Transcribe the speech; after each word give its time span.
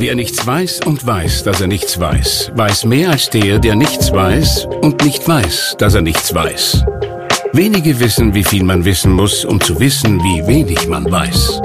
Wer 0.00 0.14
nichts 0.14 0.46
weiß 0.46 0.82
und 0.86 1.04
weiß, 1.04 1.42
dass 1.42 1.60
er 1.60 1.66
nichts 1.66 1.98
weiß, 1.98 2.52
weiß 2.54 2.84
mehr 2.84 3.10
als 3.10 3.30
der, 3.30 3.58
der 3.58 3.74
nichts 3.74 4.12
weiß 4.12 4.68
und 4.80 5.04
nicht 5.04 5.26
weiß, 5.26 5.74
dass 5.76 5.94
er 5.94 6.02
nichts 6.02 6.32
weiß. 6.32 6.84
Wenige 7.52 7.98
wissen, 7.98 8.32
wie 8.32 8.44
viel 8.44 8.62
man 8.62 8.84
wissen 8.84 9.10
muss, 9.12 9.44
um 9.44 9.60
zu 9.60 9.80
wissen, 9.80 10.20
wie 10.20 10.46
wenig 10.46 10.86
man 10.86 11.10
weiß. 11.10 11.60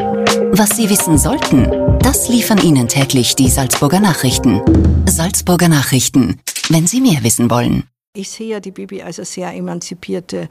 Was 0.52 0.76
Sie 0.76 0.90
wissen 0.90 1.20
sollten, 1.20 1.72
das 2.00 2.28
liefern 2.28 2.58
Ihnen 2.58 2.88
täglich 2.88 3.36
die 3.36 3.50
Salzburger 3.50 4.00
Nachrichten. 4.00 4.62
Salzburger 5.08 5.70
Nachrichten, 5.70 6.42
wenn 6.70 6.88
Sie 6.88 7.02
mehr 7.02 7.24
wissen 7.24 7.52
wollen. 7.52 7.84
Ich 8.16 8.32
sehe 8.32 8.48
ja 8.48 8.60
die 8.60 8.72
Bibi 8.72 9.04
als 9.04 9.20
eine 9.20 9.26
sehr 9.28 9.54
emanzipierte 9.54 10.50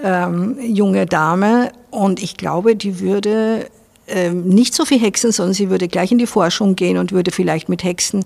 ähm, 0.00 0.58
junge 0.60 1.06
Dame 1.06 1.72
und 1.90 2.22
ich 2.22 2.36
glaube, 2.36 2.76
die 2.76 3.00
würde 3.00 3.68
ähm, 4.08 4.48
nicht 4.48 4.74
so 4.74 4.84
viel 4.84 5.00
hexen, 5.00 5.32
sondern 5.32 5.54
sie 5.54 5.70
würde 5.70 5.88
gleich 5.88 6.12
in 6.12 6.18
die 6.18 6.26
Forschung 6.26 6.76
gehen 6.76 6.98
und 6.98 7.12
würde 7.12 7.30
vielleicht 7.30 7.68
mit 7.68 7.84
Hexen 7.84 8.24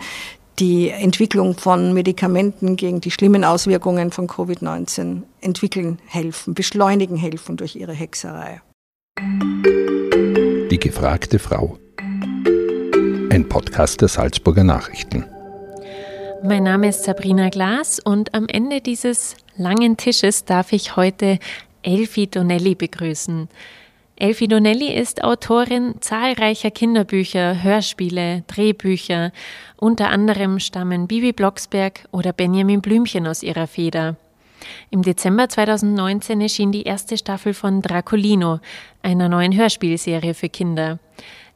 die 0.58 0.90
Entwicklung 0.90 1.56
von 1.56 1.94
Medikamenten 1.94 2.76
gegen 2.76 3.00
die 3.00 3.10
schlimmen 3.10 3.44
Auswirkungen 3.44 4.10
von 4.10 4.26
Covid-19 4.28 5.22
entwickeln 5.40 5.98
helfen, 6.06 6.54
beschleunigen 6.54 7.16
helfen 7.16 7.56
durch 7.56 7.76
ihre 7.76 7.94
Hexerei. 7.94 8.60
Die 10.70 10.78
gefragte 10.78 11.38
Frau. 11.38 11.78
Ein 13.30 13.46
Podcast 13.48 14.00
der 14.02 14.08
Salzburger 14.08 14.64
Nachrichten. 14.64 15.24
Mein 16.42 16.64
Name 16.64 16.88
ist 16.88 17.04
Sabrina 17.04 17.48
Glas 17.48 18.00
und 18.00 18.34
am 18.34 18.46
Ende 18.46 18.80
dieses 18.80 19.36
langen 19.56 19.96
Tisches 19.96 20.44
darf 20.44 20.72
ich 20.72 20.96
heute 20.96 21.38
Elfie 21.82 22.26
Donnelly 22.26 22.74
begrüßen. 22.74 23.48
Elfie 24.20 24.48
Donnelly 24.48 24.92
ist 24.92 25.24
Autorin 25.24 25.94
zahlreicher 26.00 26.70
Kinderbücher, 26.70 27.62
Hörspiele, 27.62 28.44
Drehbücher. 28.48 29.32
Unter 29.78 30.10
anderem 30.10 30.58
stammen 30.60 31.06
Bibi 31.06 31.32
Blocksberg 31.32 32.06
oder 32.12 32.34
Benjamin 32.34 32.82
Blümchen 32.82 33.26
aus 33.26 33.42
ihrer 33.42 33.66
Feder. 33.66 34.16
Im 34.90 35.00
Dezember 35.00 35.48
2019 35.48 36.38
erschien 36.42 36.70
die 36.70 36.82
erste 36.82 37.16
Staffel 37.16 37.54
von 37.54 37.80
Dracolino, 37.80 38.60
einer 39.02 39.30
neuen 39.30 39.56
Hörspielserie 39.56 40.34
für 40.34 40.50
Kinder. 40.50 40.98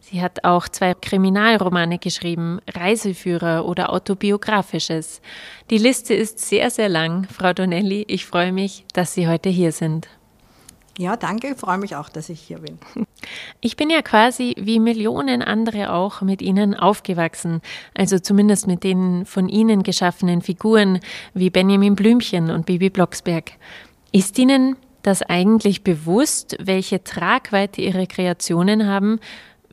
Sie 0.01 0.23
hat 0.23 0.43
auch 0.45 0.67
zwei 0.67 0.95
Kriminalromane 0.95 1.99
geschrieben, 1.99 2.61
Reiseführer 2.75 3.67
oder 3.67 3.93
autobiografisches. 3.93 5.21
Die 5.69 5.77
Liste 5.77 6.15
ist 6.15 6.39
sehr, 6.39 6.71
sehr 6.71 6.89
lang. 6.89 7.29
Frau 7.31 7.53
Donnelly, 7.53 8.07
ich 8.09 8.25
freue 8.25 8.53
mich, 8.53 8.87
dass 8.95 9.13
Sie 9.13 9.29
heute 9.29 9.51
hier 9.51 9.73
sind. 9.73 10.09
Ja, 10.99 11.17
danke. 11.17 11.49
Ich 11.49 11.59
freue 11.59 11.79
mich 11.79 11.97
auch, 11.97 12.09
dass 12.09 12.29
ich 12.29 12.41
hier 12.41 12.59
bin. 12.59 12.79
Ich 13.61 13.77
bin 13.77 13.89
ja 13.89 14.03
quasi 14.03 14.55
wie 14.59 14.79
Millionen 14.79 15.41
andere 15.41 15.93
auch 15.93 16.21
mit 16.21 16.43
Ihnen 16.43 16.75
aufgewachsen. 16.75 17.63
Also 17.95 18.19
zumindest 18.19 18.67
mit 18.67 18.85
den 18.85 19.25
von 19.25 19.49
Ihnen 19.49 19.83
geschaffenen 19.83 20.43
Figuren 20.43 21.01
wie 21.33 21.49
Benjamin 21.49 21.97
Blümchen 21.97 22.51
und 22.51 22.67
Bibi 22.67 22.91
Blocksberg. 22.91 23.53
Ist 24.13 24.39
Ihnen 24.39 24.77
das 25.03 25.23
eigentlich 25.23 25.83
bewusst, 25.83 26.57
welche 26.61 27.03
Tragweite 27.03 27.81
Ihre 27.81 28.07
Kreationen 28.07 28.87
haben 28.87 29.21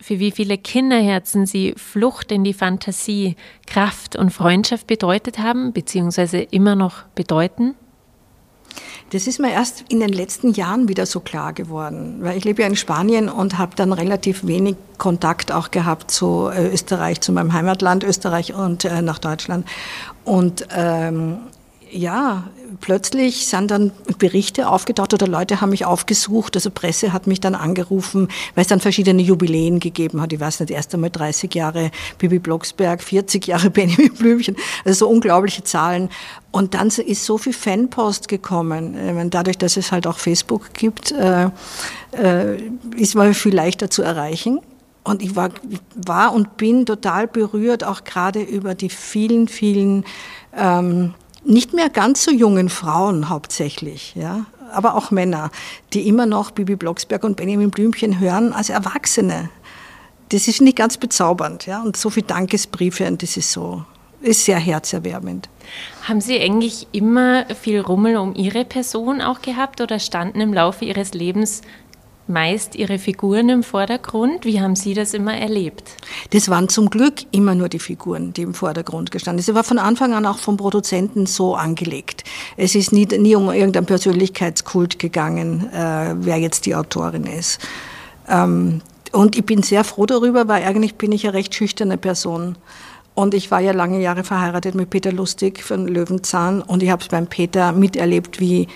für 0.02 0.19
wie 0.19 0.31
viele 0.31 0.58
Kinderherzen 0.58 1.45
sie 1.45 1.73
Flucht 1.78 2.31
in 2.31 2.44
die 2.44 2.53
Fantasie, 2.53 3.35
Kraft 3.67 4.16
und 4.16 4.31
Freundschaft 4.31 4.88
bedeutet 4.88 5.38
haben, 5.38 5.73
beziehungsweise 5.73 6.39
immer 6.39 6.75
noch 6.75 7.03
bedeuten? 7.13 7.75
Das 9.11 9.27
ist 9.27 9.39
mir 9.39 9.51
erst 9.51 9.83
in 9.89 9.99
den 9.99 10.13
letzten 10.13 10.53
Jahren 10.53 10.87
wieder 10.87 11.05
so 11.05 11.19
klar 11.19 11.51
geworden, 11.51 12.19
weil 12.21 12.37
ich 12.37 12.45
lebe 12.45 12.61
ja 12.61 12.67
in 12.67 12.77
Spanien 12.77 13.27
und 13.27 13.57
habe 13.57 13.75
dann 13.75 13.91
relativ 13.91 14.47
wenig 14.47 14.77
Kontakt 14.97 15.51
auch 15.51 15.69
gehabt 15.69 16.11
zu 16.11 16.47
äh, 16.47 16.69
Österreich, 16.69 17.19
zu 17.19 17.33
meinem 17.33 17.51
Heimatland 17.51 18.05
Österreich 18.05 18.53
und 18.53 18.85
äh, 18.85 19.01
nach 19.01 19.19
Deutschland. 19.19 19.67
Und 20.23 20.65
ähm, 20.73 21.39
ja, 21.92 22.45
plötzlich 22.80 23.47
sind 23.47 23.70
dann 23.70 23.92
Berichte 24.17 24.70
aufgetaucht 24.70 25.13
oder 25.13 25.28
Leute 25.28 25.62
haben 25.62 25.72
mich 25.72 25.85
aufgesucht, 25.85 26.56
also 26.56 26.72
Presse 26.72 27.12
hat 27.12 27.28
mich 27.28 27.40
dann 27.40 27.53
angerufen, 27.53 28.29
weil 28.56 28.62
es 28.62 28.68
dann 28.68 28.79
verschiedene 28.79 29.22
Jubiläen 29.22 29.79
gegeben 29.79 30.22
hat. 30.22 30.31
Ich 30.31 30.40
weiß 30.40 30.62
nicht, 30.62 30.72
erst 30.72 30.94
einmal 30.94 31.09
30 31.09 31.53
Jahre 31.53 31.91
Bibi 32.18 32.40
Blocksberg, 32.40 33.03
40 33.03 33.47
Jahre 33.47 33.69
Benjamin 33.72 34.13
Blümchen, 34.13 34.56
also 34.85 35.06
so 35.06 35.12
unglaubliche 35.12 35.63
Zahlen. 35.63 36.09
Und 36.51 36.74
dann 36.74 36.88
ist 36.88 37.25
so 37.25 37.38
viel 37.38 37.53
Fanpost 37.53 38.28
gekommen. 38.28 39.30
Dadurch, 39.30 39.57
dass 39.57 39.78
es 39.78 39.91
halt 39.91 40.06
auch 40.06 40.18
Facebook 40.18 40.74
gibt, 40.74 41.12
äh, 41.12 41.50
äh, 42.12 42.57
ist 42.97 43.16
man 43.16 43.34
viel 43.34 43.56
leichter 43.56 43.90
zu 43.90 44.01
erreichen. 44.01 44.59
Und 45.03 45.24
ich 45.24 45.35
war, 45.35 45.50
war 45.96 46.34
und 46.34 46.57
bin 46.57 46.85
total 46.85 47.28
berührt, 47.28 47.84
auch 47.84 48.03
gerade 48.03 48.41
über 48.41 48.75
die 48.75 48.90
vielen, 48.90 49.47
vielen 49.47 50.06
ähm, 50.56 51.13
nicht 51.44 51.74
mehr 51.74 51.90
ganz 51.90 52.24
so 52.24 52.31
jungen 52.31 52.69
Frauen 52.69 53.29
hauptsächlich, 53.29 54.13
ja, 54.16 54.46
aber 54.72 54.96
auch 54.96 55.12
Männer, 55.12 55.52
die 55.94 56.07
immer 56.07 56.25
noch 56.25 56.52
Bibi 56.52 56.75
Blocksberg 56.75 57.24
und 57.24 57.38
Benjamin 57.38 57.72
Blümchen 57.72 58.19
hören 58.19 58.53
als 58.53 58.69
Erwachsene. 58.69 59.50
Das 60.30 60.47
ist 60.47 60.62
nicht 60.62 60.78
ganz 60.78 60.97
bezaubernd, 60.97 61.66
ja, 61.66 61.81
und 61.81 61.97
so 61.97 62.09
viele 62.09 62.28
Dankesbriefe 62.28 63.06
und 63.07 63.22
das 63.22 63.35
ist 63.38 63.51
so, 63.51 63.84
ist 64.22 64.46
sehr 64.46 64.59
herzerwärmend. 64.59 65.50
Haben 66.07 66.22
Sie 66.22 66.40
eigentlich 66.40 66.88
immer 66.91 67.46
viel 67.56 67.81
Rummel 67.81 68.18
um 68.18 68.34
Ihre 68.35 68.63
Person 68.63 69.22
auch 69.22 69.41
gehabt 69.41 69.81
oder 69.81 70.00
standen 70.00 70.40
im 70.40 70.53
Laufe 70.53 70.85
Ihres 70.85 71.13
Lebens 71.13 71.62
meist 72.31 72.75
Ihre 72.75 72.97
Figuren 72.97 73.50
im 73.50 73.64
Vordergrund. 73.64 74.46
Wie 74.46 74.59
haben 74.59 74.75
Sie 74.75 74.94
das 74.94 75.14
immer 75.14 75.36
erlebt? 75.36 75.92
Das 76.31 76.50
waren 76.50 76.69
zum 76.69 76.90
Glück 76.90 77.25
immer 77.31 77.53
nur 77.53 77.69
die 77.69 77.80
Figuren, 77.80 78.34
die 78.34 78.42
im 78.42 78.53
Vordergrund 78.53 79.12
gestanden 79.12 79.44
sind. 79.44 79.52
Es 79.52 79.56
war 79.56 79.64
von 79.64 79.78
Anfang 79.78 80.14
an 80.14 80.25
auch 80.25 80.40
vom 80.40 80.58
Produzenten 80.58 81.25
so 81.25 81.56
angelegt. 81.56 82.24
Es 82.58 82.74
ist 82.74 82.92
nie, 82.92 83.06
nie 83.06 83.36
um 83.36 83.52
irgendeinen 83.52 83.86
Persönlichkeitskult 83.86 84.97
gegangen, 84.97 85.69
äh, 85.72 86.16
wer 86.18 86.38
jetzt 86.38 86.66
die 86.66 86.75
Autorin 86.75 87.25
ist. 87.25 87.59
Ähm, 88.28 88.81
und 89.12 89.38
ich 89.38 89.46
bin 89.46 89.62
sehr 89.62 89.84
froh 89.84 90.06
darüber, 90.06 90.48
weil 90.48 90.63
eigentlich 90.63 90.96
bin 90.96 91.12
ich 91.12 91.25
eine 91.28 91.34
recht 91.34 91.53
schüchterne 91.53 91.98
Person. 91.98 92.58
Und 93.13 93.34
ich 93.34 93.52
war 93.52 93.59
ja 93.59 93.74
lange 93.74 94.02
Jahre 94.02 94.24
verheiratet 94.24 94.74
mit 94.74 94.90
Peter 94.90 95.12
Lustig 95.12 95.62
von 95.63 95.88
Löwenzahn 95.88 96.62
und 96.62 96.81
ich 96.81 96.90
habe 96.90 97.02
es 97.02 97.09
beim 97.09 97.28
Peter 97.28 97.74
miterlebt, 97.74 98.40
wie 98.40 98.68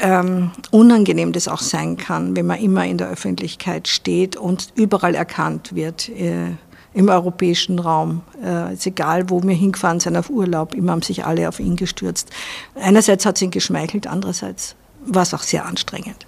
ähm, 0.00 0.50
unangenehm 0.70 1.32
das 1.32 1.48
auch 1.48 1.60
sein 1.60 1.96
kann, 1.96 2.36
wenn 2.36 2.46
man 2.46 2.60
immer 2.60 2.84
in 2.84 2.98
der 2.98 3.08
Öffentlichkeit 3.08 3.88
steht 3.88 4.36
und 4.36 4.68
überall 4.74 5.14
erkannt 5.14 5.74
wird. 5.74 6.08
Äh, 6.08 6.52
im 6.94 7.08
europäischen 7.08 7.80
Raum. 7.80 8.22
Äh, 8.42 8.74
ist 8.74 8.86
egal, 8.86 9.28
wo 9.28 9.42
wir 9.42 9.54
hingefahren 9.54 10.00
sind 10.00 10.16
auf 10.16 10.30
Urlaub, 10.30 10.74
immer 10.74 10.92
haben 10.92 11.02
sich 11.02 11.24
alle 11.24 11.48
auf 11.48 11.60
ihn 11.60 11.76
gestürzt. 11.76 12.30
Einerseits 12.76 13.26
hat 13.26 13.36
es 13.36 13.42
ihn 13.42 13.50
geschmeichelt, 13.50 14.06
andererseits 14.06 14.76
war 15.04 15.22
es 15.22 15.34
auch 15.34 15.42
sehr 15.42 15.66
anstrengend. 15.66 16.26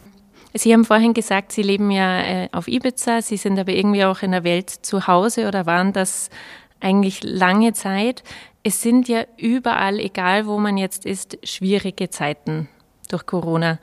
Sie 0.55 0.73
haben 0.73 0.85
vorhin 0.85 1.15
gesagt, 1.15 1.53
Sie 1.53 1.63
leben 1.63 1.91
ja 1.91 2.21
äh, 2.21 2.49
auf 2.53 2.67
Ibiza, 2.67 3.23
Sie 3.23 3.37
sind 3.37 3.59
aber 3.59 3.73
irgendwie 3.73 4.05
auch 4.05 4.23
in 4.23 4.33
der 4.33 4.43
Welt 4.43 4.71
zu 4.71 5.07
Hause 5.07 5.47
oder 5.49 5.67
waren 5.67 5.93
das 5.93 6.31
eigentlich 6.81 7.23
lange 7.23 7.73
Zeit. 7.73 8.25
Es 8.63 8.83
sind 8.83 9.07
ja 9.07 9.25
überall, 9.37 10.01
egal 10.01 10.47
wo 10.47 10.59
man 10.59 10.77
jetzt 10.77 11.07
ist, 11.07 11.39
schwierige 11.45 12.11
Zeiten 12.11 12.69
durch 13.07 13.27
Corona. 13.27 13.79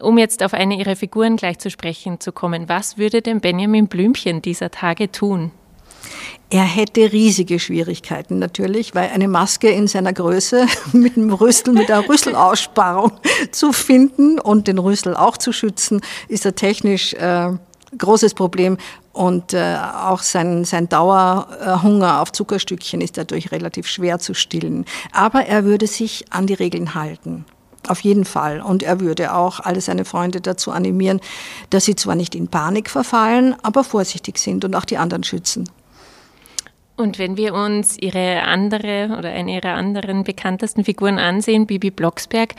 Um 0.00 0.16
jetzt 0.18 0.42
auf 0.42 0.54
eine 0.54 0.76
Ihrer 0.76 0.96
Figuren 0.96 1.36
gleich 1.36 1.58
zu 1.58 1.70
sprechen 1.70 2.20
zu 2.20 2.32
kommen, 2.32 2.68
was 2.68 2.96
würde 2.96 3.20
denn 3.20 3.40
Benjamin 3.40 3.86
Blümchen 3.86 4.40
dieser 4.40 4.70
Tage 4.70 5.12
tun? 5.12 5.50
Er 6.50 6.64
hätte 6.64 7.12
riesige 7.12 7.58
Schwierigkeiten 7.58 8.38
natürlich, 8.38 8.94
weil 8.94 9.10
eine 9.10 9.28
Maske 9.28 9.70
in 9.70 9.88
seiner 9.88 10.12
Größe 10.12 10.66
mit 10.92 11.16
einem 11.16 11.32
Rüssel, 11.32 11.74
mit 11.74 11.90
einer 11.90 12.08
Rüsselaussparung 12.08 13.12
zu 13.50 13.72
finden 13.72 14.38
und 14.38 14.68
den 14.68 14.78
Rüssel 14.78 15.16
auch 15.16 15.36
zu 15.36 15.52
schützen, 15.52 16.00
ist 16.28 16.46
ein 16.46 16.54
technisch 16.54 17.14
äh, 17.14 17.50
großes 17.96 18.34
Problem. 18.34 18.78
Und 19.12 19.54
äh, 19.54 19.76
auch 19.76 20.22
sein, 20.22 20.64
sein 20.64 20.88
Dauerhunger 20.88 22.20
auf 22.20 22.32
Zuckerstückchen 22.32 23.00
ist 23.00 23.16
dadurch 23.16 23.52
relativ 23.52 23.86
schwer 23.86 24.18
zu 24.18 24.34
stillen. 24.34 24.86
Aber 25.12 25.46
er 25.46 25.64
würde 25.64 25.86
sich 25.86 26.24
an 26.30 26.48
die 26.48 26.54
Regeln 26.54 26.94
halten. 26.94 27.44
Auf 27.88 28.00
jeden 28.00 28.24
Fall. 28.24 28.60
Und 28.60 28.82
er 28.82 29.00
würde 29.00 29.34
auch 29.34 29.60
alle 29.60 29.80
seine 29.80 30.04
Freunde 30.04 30.40
dazu 30.40 30.70
animieren, 30.70 31.20
dass 31.70 31.84
sie 31.84 31.96
zwar 31.96 32.14
nicht 32.14 32.34
in 32.34 32.48
Panik 32.48 32.90
verfallen, 32.90 33.54
aber 33.62 33.84
vorsichtig 33.84 34.38
sind 34.38 34.64
und 34.64 34.74
auch 34.74 34.84
die 34.84 34.96
anderen 34.96 35.24
schützen. 35.24 35.68
Und 36.96 37.18
wenn 37.18 37.36
wir 37.36 37.54
uns 37.54 37.98
ihre 37.98 38.42
andere 38.42 39.16
oder 39.18 39.30
eine 39.30 39.56
ihrer 39.56 39.74
anderen 39.74 40.22
bekanntesten 40.22 40.84
Figuren 40.84 41.18
ansehen, 41.18 41.66
Bibi 41.66 41.90
Blocksberg, 41.90 42.54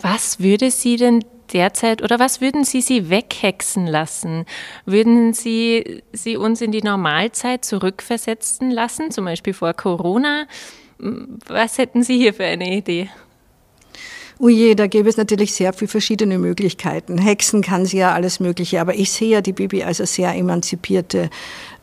was 0.00 0.40
würde 0.40 0.70
sie 0.70 0.96
denn 0.96 1.24
derzeit 1.52 2.02
oder 2.02 2.18
was 2.18 2.40
würden 2.40 2.64
Sie 2.64 2.80
sie 2.80 3.10
weghexen 3.10 3.86
lassen? 3.86 4.46
Würden 4.86 5.34
Sie 5.34 6.02
sie 6.12 6.36
uns 6.36 6.62
in 6.62 6.72
die 6.72 6.82
Normalzeit 6.82 7.64
zurückversetzen 7.64 8.70
lassen, 8.70 9.10
zum 9.10 9.26
Beispiel 9.26 9.52
vor 9.52 9.74
Corona? 9.74 10.46
Was 10.98 11.78
hätten 11.78 12.02
Sie 12.02 12.16
hier 12.16 12.34
für 12.34 12.44
eine 12.44 12.76
Idee? 12.76 13.10
Uje, 14.38 14.72
oh 14.72 14.74
da 14.74 14.86
gäbe 14.86 15.08
es 15.08 15.16
natürlich 15.16 15.52
sehr 15.52 15.72
viele 15.72 15.88
verschiedene 15.88 16.38
Möglichkeiten. 16.38 17.18
Hexen 17.18 17.62
kann 17.62 17.86
sie 17.86 17.98
ja 17.98 18.12
alles 18.12 18.40
Mögliche, 18.40 18.80
aber 18.80 18.94
ich 18.94 19.12
sehe 19.12 19.28
ja 19.28 19.40
die 19.40 19.52
Bibi 19.52 19.84
als 19.84 20.00
eine 20.00 20.06
sehr 20.06 20.34
emanzipierte 20.34 21.30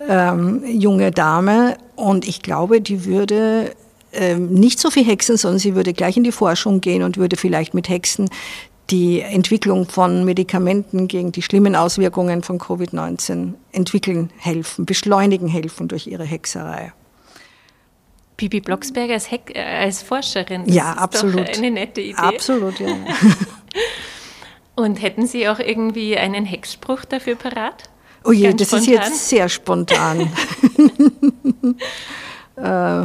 ähm, 0.07 0.63
junge 0.67 1.11
Dame 1.11 1.77
und 1.95 2.27
ich 2.27 2.41
glaube, 2.41 2.81
die 2.81 3.05
würde 3.05 3.73
ähm, 4.13 4.49
nicht 4.53 4.79
so 4.79 4.91
viel 4.91 5.05
Hexen, 5.05 5.37
sondern 5.37 5.59
sie 5.59 5.75
würde 5.75 5.93
gleich 5.93 6.17
in 6.17 6.23
die 6.23 6.31
Forschung 6.31 6.81
gehen 6.81 7.03
und 7.03 7.17
würde 7.17 7.37
vielleicht 7.37 7.73
mit 7.73 7.87
Hexen 7.87 8.29
die 8.89 9.21
Entwicklung 9.21 9.87
von 9.87 10.25
Medikamenten 10.25 11.07
gegen 11.07 11.31
die 11.31 11.41
schlimmen 11.41 11.77
Auswirkungen 11.77 12.43
von 12.43 12.59
Covid-19 12.59 13.53
entwickeln 13.71 14.31
helfen, 14.37 14.85
beschleunigen 14.85 15.47
helfen 15.47 15.87
durch 15.87 16.07
ihre 16.07 16.25
Hexerei. 16.25 16.91
Bibi 18.41 18.59
Blocksberger 18.59 19.13
als, 19.13 19.29
Heck, 19.29 19.51
äh, 19.55 19.61
als 19.61 20.01
Forscherin. 20.01 20.65
Das 20.65 20.75
ja, 20.75 20.93
ist 20.93 20.97
absolut. 20.97 21.47
Doch 21.47 21.57
eine 21.57 21.69
nette 21.69 22.01
Idee. 22.01 22.15
Absolut, 22.15 22.79
ja. 22.79 22.87
Und 24.75 24.99
hätten 24.99 25.27
Sie 25.27 25.47
auch 25.47 25.59
irgendwie 25.59 26.17
einen 26.17 26.45
Hexspruch 26.45 27.05
dafür 27.05 27.35
parat? 27.35 27.83
Oh 28.23 28.31
je, 28.31 28.47
Ganz 28.47 28.61
das 28.61 28.67
spontan? 28.69 28.93
ist 28.93 29.09
jetzt 29.09 29.29
sehr 29.29 29.47
spontan. 29.47 30.21
äh, 32.55 33.03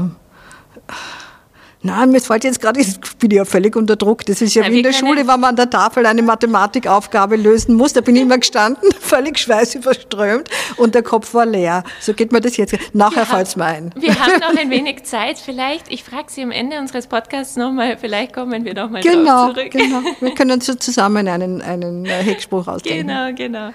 Nein, 1.87 2.11
mir 2.11 2.21
fällt 2.21 2.43
jetzt 2.45 2.61
gerade, 2.61 2.81
ich 2.81 2.99
bin 3.19 3.31
ja 3.31 3.45
völlig 3.45 3.77
unter 3.77 3.97
Druck. 3.97 4.27
Das 4.27 4.43
ist 4.43 4.55
ja, 4.55 4.65
ja 4.65 4.73
wie 4.73 4.79
in 4.79 4.83
der 4.83 4.93
Schule, 4.93 5.21
wenn 5.21 5.41
man 5.41 5.45
an 5.45 5.57
der 5.57 5.71
Tafel 5.71 6.05
eine 6.05 6.23
Mathematikaufgabe 6.23 7.37
lösen 7.37 7.77
muss. 7.77 7.93
Da 7.93 8.01
bin 8.01 8.17
ich 8.17 8.23
immer 8.23 8.39
gestanden, 8.39 8.91
völlig 9.01 9.39
schweißüberströmt 9.39 10.51
und 10.77 10.95
der 10.95 11.03
Kopf 11.03 11.33
war 11.35 11.47
leer. 11.47 11.85
So 12.01 12.13
geht 12.13 12.33
mir 12.33 12.41
das 12.41 12.57
jetzt. 12.57 12.77
Nachher 12.93 13.25
fällt 13.25 13.47
es 13.47 13.57
mir 13.57 13.67
ein. 13.67 13.93
Wir 13.97 14.19
haben 14.19 14.41
noch 14.41 14.57
ein 14.61 14.71
wenig 14.77 15.05
Zeit. 15.05 15.39
Vielleicht, 15.39 15.91
ich 15.91 16.03
frage 16.03 16.27
Sie 16.29 16.43
am 16.43 16.51
Ende 16.51 16.79
unseres 16.81 17.07
Podcasts 17.07 17.57
nochmal, 17.57 17.97
vielleicht 17.99 18.33
kommen 18.33 18.65
wir 18.65 18.75
nochmal 18.75 19.03
genau, 19.03 19.53
zurück. 19.53 19.71
Genau, 19.71 20.03
wir 20.21 20.35
können 20.35 20.61
so 20.61 20.75
zusammen 20.75 21.29
einen, 21.29 21.63
einen 21.63 22.05
Hexspruch 22.05 22.67
ausdenken. 22.67 23.07
Genau, 23.07 23.33
genau. 23.35 23.71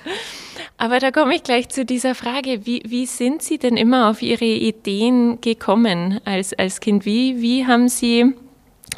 Aber 0.77 1.00
da 1.00 1.12
komme 1.12 1.36
ich 1.36 1.44
gleich 1.44 1.69
zu 1.69 1.86
dieser 1.86 2.15
Frage. 2.15 2.65
Wie, 2.65 2.81
wie 2.86 3.06
sind 3.06 3.42
Sie 3.42 3.57
denn 3.57 3.77
immer 3.77 4.09
auf 4.09 4.21
Ihre 4.21 4.45
Ideen 4.45 5.39
gekommen 5.42 6.19
als, 6.25 6.53
als 6.53 6.80
Kind? 6.80 7.06
Wie, 7.06 7.42
wie 7.42 7.65
haben 7.65 7.88
Sie 7.88 8.33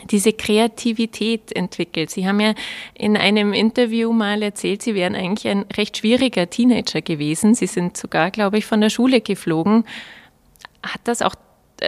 diese 0.10 0.34
Kreativität 0.34 1.56
entwickelt. 1.56 2.10
Sie 2.10 2.28
haben 2.28 2.40
ja 2.40 2.54
in 2.94 3.18
einem 3.18 3.54
Interview 3.54 4.12
mal 4.12 4.42
erzählt, 4.42 4.82
Sie 4.82 4.96
wären 4.96 5.16
eigentlich 5.16 5.48
ein 5.48 5.66
recht 5.78 5.98
schwieriger 5.98 6.50
Teenager 6.50 7.02
gewesen. 7.02 7.56
Sie 7.56 7.68
sind 7.68 7.98
sogar, 7.98 8.32
glaube 8.32 8.58
ich, 8.58 8.66
von 8.66 8.82
der 8.82 8.90
Schule 8.90 9.22
geflogen. 9.22 9.86
Hat 10.82 11.02
das 11.06 11.22
auch, 11.22 11.36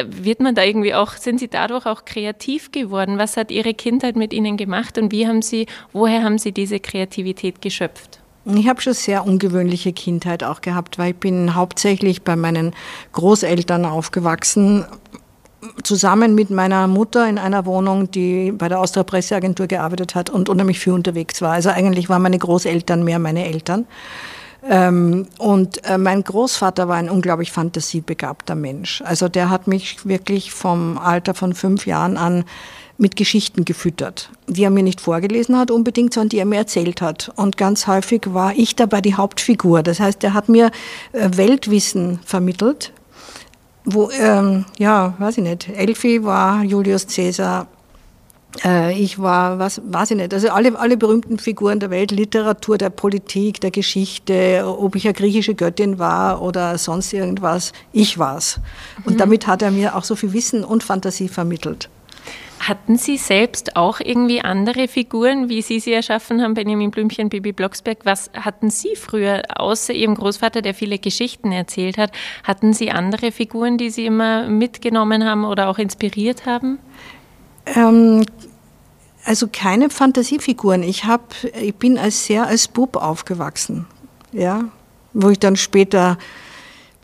wird 0.06 0.40
man 0.40 0.56
da 0.56 0.64
irgendwie 0.64 0.94
auch, 0.94 1.14
sind 1.14 1.40
Sie 1.40 1.48
dadurch 1.48 1.86
auch 1.86 2.06
kreativ 2.06 2.72
geworden? 2.72 3.18
Was 3.18 3.38
hat 3.38 3.52
Ihre 3.52 3.74
Kindheit 3.74 4.16
mit 4.16 4.34
Ihnen 4.34 4.58
gemacht 4.58 4.98
und 4.98 5.12
wie 5.12 5.28
haben 5.28 5.42
Sie, 5.42 5.68
woher 5.92 6.24
haben 6.24 6.38
Sie 6.38 6.52
diese 6.52 6.80
Kreativität 6.80 7.62
geschöpft? 7.62 8.20
Ich 8.46 8.68
habe 8.68 8.80
schon 8.80 8.94
sehr 8.94 9.26
ungewöhnliche 9.26 9.92
Kindheit 9.92 10.44
auch 10.44 10.62
gehabt, 10.62 11.00
weil 11.00 11.12
ich 11.12 11.18
bin 11.18 11.56
hauptsächlich 11.56 12.22
bei 12.22 12.36
meinen 12.36 12.74
Großeltern 13.14 13.86
aufgewachsen, 13.86 14.86
zusammen 15.84 16.36
mit 16.36 16.52
meiner 16.52 16.88
Mutter 16.88 17.28
in 17.28 17.40
einer 17.40 17.66
Wohnung, 17.66 18.12
die 18.12 18.52
bei 18.52 18.70
der 18.70 18.80
Austria 18.80 19.04
Presseagentur 19.04 19.66
gearbeitet 19.66 20.14
hat 20.14 20.30
und 20.30 20.48
unheimlich 20.48 20.80
viel 20.80 20.94
unterwegs 20.94 21.42
war. 21.42 21.54
Also 21.54 21.70
eigentlich 21.70 22.08
waren 22.08 22.22
meine 22.22 22.38
Großeltern 22.38 23.04
mehr 23.04 23.18
meine 23.18 23.46
Eltern. 23.46 23.88
Ähm, 24.68 25.28
und 25.38 25.84
äh, 25.86 25.98
mein 25.98 26.24
Großvater 26.24 26.88
war 26.88 26.98
ein 26.98 27.10
unglaublich 27.10 27.52
fantasiebegabter 27.52 28.56
Mensch. 28.56 29.02
Also 29.06 29.28
der 29.28 29.50
hat 29.50 29.68
mich 29.68 30.06
wirklich 30.06 30.52
vom 30.52 30.98
Alter 30.98 31.34
von 31.34 31.54
fünf 31.54 31.86
Jahren 31.86 32.18
an 32.18 32.46
mit 32.98 33.16
Geschichten 33.16 33.66
gefüttert, 33.66 34.30
die 34.48 34.64
er 34.64 34.70
mir 34.70 34.84
nicht 34.84 35.02
vorgelesen 35.02 35.58
hat 35.58 35.72
unbedingt, 35.72 36.14
sondern 36.14 36.30
die 36.30 36.40
er 36.40 36.46
mir 36.46 36.58
erzählt 36.58 37.02
hat. 37.02 37.32
Und 37.36 37.58
ganz 37.58 37.88
häufig 37.88 38.22
war 38.28 38.54
ich 38.56 38.76
dabei 38.76 39.02
die 39.02 39.16
Hauptfigur. 39.16 39.84
Das 39.84 40.00
heißt, 40.00 40.24
er 40.24 40.34
hat 40.34 40.48
mir 40.50 40.72
äh, 41.12 41.30
Weltwissen 41.36 42.20
vermittelt, 42.24 42.94
wo, 43.84 44.10
ähm, 44.12 44.66
ja, 44.80 45.14
weiß 45.20 45.38
ich 45.38 45.44
nicht, 45.44 45.70
Elfi 45.70 46.24
war 46.24 46.64
Julius 46.64 47.06
Caesar, 47.08 47.68
äh, 48.64 48.98
ich 48.98 49.20
war, 49.20 49.60
was 49.60 49.82
weiß 49.86 50.12
ich 50.12 50.18
nicht, 50.18 50.34
also 50.34 50.50
alle, 50.50 50.78
alle 50.78 50.98
berühmten 50.98 51.38
Figuren 51.38 51.80
der 51.80 51.90
Welt, 51.90 52.12
Literatur, 52.12 52.78
der 52.78 52.90
Politik, 52.90 53.62
der 53.62 53.72
Geschichte, 53.72 54.64
ob 54.66 54.96
ich 54.96 55.06
eine 55.06 55.14
griechische 55.14 55.56
Göttin 55.56 56.00
war 56.00 56.42
oder 56.42 56.78
sonst 56.78 57.14
irgendwas, 57.14 57.74
ich 57.92 58.18
war's. 58.18 58.60
Und 59.04 59.16
mhm. 59.16 59.18
damit 59.18 59.48
hat 59.48 59.62
er 59.62 59.72
mir 59.72 59.96
auch 59.96 60.04
so 60.04 60.16
viel 60.16 60.34
Wissen 60.34 60.64
und 60.64 60.84
Fantasie 60.84 61.28
vermittelt. 61.28 61.90
Hatten 62.68 62.98
Sie 62.98 63.18
selbst 63.18 63.76
auch 63.76 64.00
irgendwie 64.00 64.42
andere 64.42 64.88
Figuren, 64.88 65.50
wie 65.50 65.62
Sie 65.62 65.80
sie 65.80 65.94
erschaffen 65.94 66.42
haben, 66.42 66.56
Benjamin 66.56 66.90
Blümchen, 66.90 67.30
Bibi 67.30 67.52
Blocksberg? 67.52 68.00
Was 68.06 68.32
hatten 68.34 68.72
Sie 68.72 68.96
früher, 68.96 69.44
außer 69.56 69.94
Ihrem 69.94 70.16
Großvater, 70.16 70.64
der 70.64 70.74
viele 70.74 70.98
Geschichten 70.98 71.52
erzählt 71.52 72.00
hat, 72.00 72.12
hatten 72.44 72.74
Sie 72.74 72.90
andere 72.90 73.32
Figuren, 73.32 73.78
die 73.78 73.92
Sie 73.92 74.08
immer 74.08 74.50
mitgenommen 74.50 75.26
haben 75.26 75.46
oder 75.46 75.70
auch 75.70 75.78
inspiriert 75.78 76.48
haben? 76.48 76.80
Ähm, 77.68 78.26
also 79.26 79.48
keine 79.52 79.92
Fantasiefiguren. 79.92 80.82
Ich, 80.82 81.06
hab, 81.06 81.36
ich 81.62 81.76
bin 81.76 82.00
als 82.00 82.26
sehr 82.26 82.48
als 82.48 82.68
Bub 82.68 82.96
aufgewachsen, 82.96 83.86
ja, 84.32 84.64
wo 85.14 85.30
ich 85.30 85.38
dann 85.38 85.56
später 85.56 86.18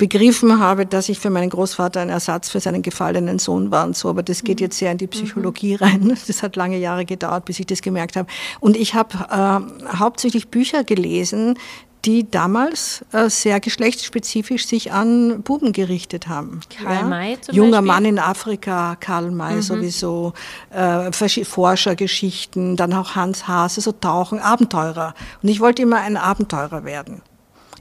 begriffen 0.01 0.57
habe, 0.57 0.87
dass 0.87 1.09
ich 1.09 1.19
für 1.19 1.29
meinen 1.29 1.51
Großvater 1.51 2.01
ein 2.01 2.09
Ersatz 2.09 2.49
für 2.49 2.59
seinen 2.59 2.81
gefallenen 2.81 3.37
Sohn 3.37 3.69
war 3.69 3.85
und 3.85 3.95
so. 3.95 4.09
Aber 4.09 4.23
das 4.23 4.43
geht 4.43 4.59
mhm. 4.59 4.63
jetzt 4.63 4.79
sehr 4.79 4.91
in 4.91 4.97
die 4.97 5.05
Psychologie 5.05 5.73
mhm. 5.75 5.83
rein. 5.83 6.17
Das 6.27 6.41
hat 6.41 6.55
lange 6.55 6.79
Jahre 6.79 7.05
gedauert, 7.05 7.45
bis 7.45 7.59
ich 7.59 7.67
das 7.67 7.83
gemerkt 7.83 8.15
habe. 8.15 8.27
Und 8.59 8.77
ich 8.77 8.95
habe 8.95 9.15
äh, 9.29 9.97
hauptsächlich 9.99 10.47
Bücher 10.47 10.83
gelesen, 10.83 11.59
die 12.03 12.31
damals 12.31 13.05
äh, 13.11 13.29
sehr 13.29 13.59
geschlechtsspezifisch 13.59 14.65
sich 14.65 14.91
an 14.91 15.43
Buben 15.43 15.71
gerichtet 15.71 16.27
haben. 16.27 16.61
Karl 16.75 16.95
ja? 16.95 17.03
May 17.03 17.39
zum 17.39 17.53
Junger 17.53 17.71
Beispiel? 17.83 17.87
Mann 17.87 18.05
in 18.05 18.17
Afrika, 18.17 18.97
Karl 18.99 19.29
May 19.29 19.57
mhm. 19.57 19.61
sowieso, 19.61 20.33
äh, 20.71 21.11
Forschergeschichten, 21.11 22.75
dann 22.75 22.93
auch 22.93 23.13
Hans 23.13 23.47
Haase, 23.47 23.81
so 23.81 23.91
Tauchen, 23.91 24.39
Abenteurer. 24.39 25.13
Und 25.43 25.49
ich 25.49 25.59
wollte 25.59 25.83
immer 25.83 25.97
ein 25.97 26.17
Abenteurer 26.17 26.85
werden. 26.85 27.21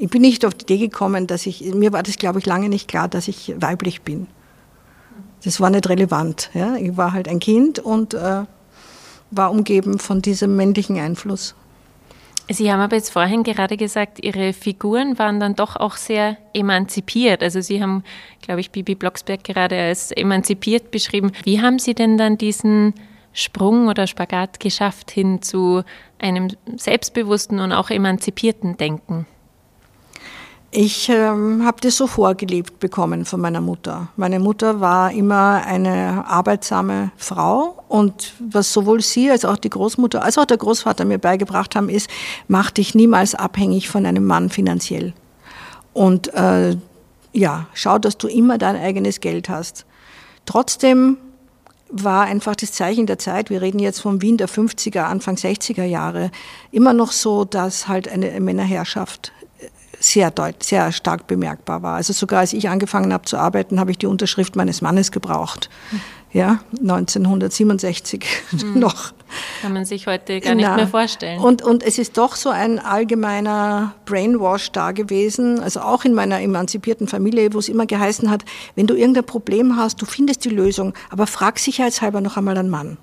Ich 0.00 0.08
bin 0.08 0.22
nicht 0.22 0.46
auf 0.46 0.54
die 0.54 0.62
Idee 0.62 0.88
gekommen, 0.88 1.26
dass 1.26 1.44
ich, 1.44 1.60
mir 1.74 1.92
war 1.92 2.02
das, 2.02 2.16
glaube 2.16 2.38
ich, 2.38 2.46
lange 2.46 2.70
nicht 2.70 2.88
klar, 2.88 3.06
dass 3.06 3.28
ich 3.28 3.52
weiblich 3.58 4.00
bin. 4.00 4.28
Das 5.44 5.60
war 5.60 5.68
nicht 5.68 5.90
relevant. 5.90 6.48
Ja? 6.54 6.74
Ich 6.76 6.96
war 6.96 7.12
halt 7.12 7.28
ein 7.28 7.38
Kind 7.38 7.78
und 7.80 8.14
äh, 8.14 8.44
war 9.30 9.50
umgeben 9.50 9.98
von 9.98 10.22
diesem 10.22 10.56
männlichen 10.56 10.98
Einfluss. 10.98 11.54
Sie 12.48 12.72
haben 12.72 12.80
aber 12.80 12.96
jetzt 12.96 13.10
vorhin 13.10 13.42
gerade 13.42 13.76
gesagt, 13.76 14.24
Ihre 14.24 14.54
Figuren 14.54 15.18
waren 15.18 15.38
dann 15.38 15.54
doch 15.54 15.76
auch 15.76 15.96
sehr 15.96 16.38
emanzipiert. 16.54 17.42
Also 17.42 17.60
Sie 17.60 17.82
haben, 17.82 18.02
glaube 18.40 18.60
ich, 18.60 18.70
Bibi 18.70 18.94
Blocksberg 18.94 19.44
gerade 19.44 19.78
als 19.78 20.12
emanzipiert 20.12 20.90
beschrieben. 20.90 21.30
Wie 21.44 21.60
haben 21.60 21.78
Sie 21.78 21.94
denn 21.94 22.16
dann 22.16 22.38
diesen 22.38 22.94
Sprung 23.34 23.88
oder 23.88 24.06
Spagat 24.06 24.60
geschafft 24.60 25.10
hin 25.10 25.42
zu 25.42 25.82
einem 26.18 26.48
selbstbewussten 26.74 27.60
und 27.60 27.72
auch 27.72 27.90
emanzipierten 27.90 28.78
Denken? 28.78 29.26
Ich 30.72 31.08
ähm, 31.08 31.64
habe 31.66 31.80
das 31.80 31.96
so 31.96 32.06
vorgelebt 32.06 32.78
bekommen 32.78 33.24
von 33.24 33.40
meiner 33.40 33.60
Mutter. 33.60 34.08
Meine 34.16 34.38
Mutter 34.38 34.80
war 34.80 35.10
immer 35.10 35.64
eine 35.66 36.24
arbeitsame 36.28 37.10
Frau 37.16 37.82
und 37.88 38.34
was 38.38 38.72
sowohl 38.72 39.00
sie 39.00 39.32
als 39.32 39.44
auch 39.44 39.56
die 39.56 39.70
Großmutter 39.70 40.22
als 40.22 40.38
auch 40.38 40.44
der 40.44 40.58
Großvater 40.58 41.04
mir 41.04 41.18
beigebracht 41.18 41.74
haben, 41.74 41.88
ist, 41.88 42.08
mach 42.46 42.70
dich 42.70 42.94
niemals 42.94 43.34
abhängig 43.34 43.88
von 43.88 44.06
einem 44.06 44.24
Mann 44.26 44.48
finanziell. 44.48 45.12
Und 45.92 46.32
äh, 46.34 46.76
ja, 47.32 47.66
schau, 47.74 47.98
dass 47.98 48.16
du 48.16 48.28
immer 48.28 48.56
dein 48.56 48.76
eigenes 48.76 49.18
Geld 49.18 49.48
hast. 49.48 49.86
Trotzdem 50.46 51.16
war 51.88 52.26
einfach 52.26 52.54
das 52.54 52.70
Zeichen 52.70 53.06
der 53.06 53.18
Zeit, 53.18 53.50
wir 53.50 53.60
reden 53.60 53.80
jetzt 53.80 54.00
von 54.00 54.22
Wien 54.22 54.36
der 54.36 54.48
50er, 54.48 55.00
Anfang 55.00 55.34
60er 55.34 55.82
Jahre, 55.82 56.30
immer 56.70 56.92
noch 56.92 57.10
so, 57.10 57.44
dass 57.44 57.88
halt 57.88 58.06
eine 58.06 58.38
Männerherrschaft 58.38 59.32
sehr, 60.00 60.30
deut 60.30 60.62
sehr 60.62 60.90
stark 60.90 61.26
bemerkbar 61.26 61.82
war. 61.82 61.96
Also 61.96 62.12
sogar 62.12 62.40
als 62.40 62.52
ich 62.52 62.68
angefangen 62.68 63.12
habe 63.12 63.26
zu 63.26 63.36
arbeiten, 63.36 63.78
habe 63.78 63.92
ich 63.92 63.98
die 63.98 64.06
Unterschrift 64.06 64.56
meines 64.56 64.80
Mannes 64.80 65.12
gebraucht. 65.12 65.70
Ja, 66.32 66.60
1967 66.78 68.24
mhm. 68.52 68.78
noch. 68.78 69.12
Kann 69.62 69.72
man 69.72 69.84
sich 69.84 70.06
heute 70.06 70.40
gar 70.40 70.54
nicht 70.54 70.66
Na, 70.66 70.76
mehr 70.76 70.88
vorstellen. 70.88 71.40
Und, 71.40 71.62
und 71.62 71.82
es 71.82 71.98
ist 71.98 72.16
doch 72.16 72.36
so 72.36 72.50
ein 72.50 72.78
allgemeiner 72.78 73.94
Brainwash 74.06 74.72
da 74.72 74.92
gewesen, 74.92 75.60
also 75.60 75.80
auch 75.80 76.04
in 76.04 76.14
meiner 76.14 76.40
emanzipierten 76.40 77.08
Familie, 77.08 77.52
wo 77.52 77.58
es 77.58 77.68
immer 77.68 77.86
geheißen 77.86 78.30
hat, 78.30 78.44
wenn 78.76 78.86
du 78.86 78.94
irgendein 78.94 79.24
Problem 79.24 79.76
hast, 79.76 80.00
du 80.00 80.06
findest 80.06 80.44
die 80.44 80.50
Lösung, 80.50 80.94
aber 81.10 81.26
frag 81.26 81.58
sicherheitshalber 81.58 82.20
noch 82.20 82.36
einmal 82.36 82.56
einen 82.56 82.70
Mann. 82.70 82.96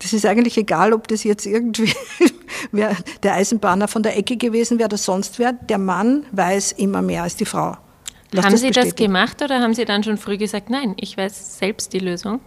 Das 0.00 0.12
ist 0.12 0.24
eigentlich 0.24 0.56
egal, 0.56 0.92
ob 0.92 1.08
das 1.08 1.24
jetzt 1.24 1.44
irgendwie 1.44 1.92
der 2.72 3.34
Eisenbahner 3.34 3.88
von 3.88 4.02
der 4.02 4.16
Ecke 4.16 4.36
gewesen 4.36 4.78
wäre 4.78 4.86
oder 4.86 4.98
sonst 4.98 5.38
wer. 5.38 5.52
Der 5.52 5.78
Mann 5.78 6.24
weiß 6.32 6.72
immer 6.72 7.02
mehr 7.02 7.22
als 7.22 7.36
die 7.36 7.44
Frau. 7.44 7.76
Lass 8.32 8.44
haben 8.44 8.52
das 8.52 8.60
Sie 8.60 8.68
bestätigen. 8.68 8.96
das 8.96 9.06
gemacht 9.06 9.42
oder 9.42 9.60
haben 9.60 9.74
Sie 9.74 9.84
dann 9.84 10.04
schon 10.04 10.16
früh 10.16 10.36
gesagt, 10.36 10.70
nein, 10.70 10.94
ich 10.96 11.16
weiß 11.16 11.58
selbst 11.58 11.92
die 11.92 11.98
Lösung? 11.98 12.40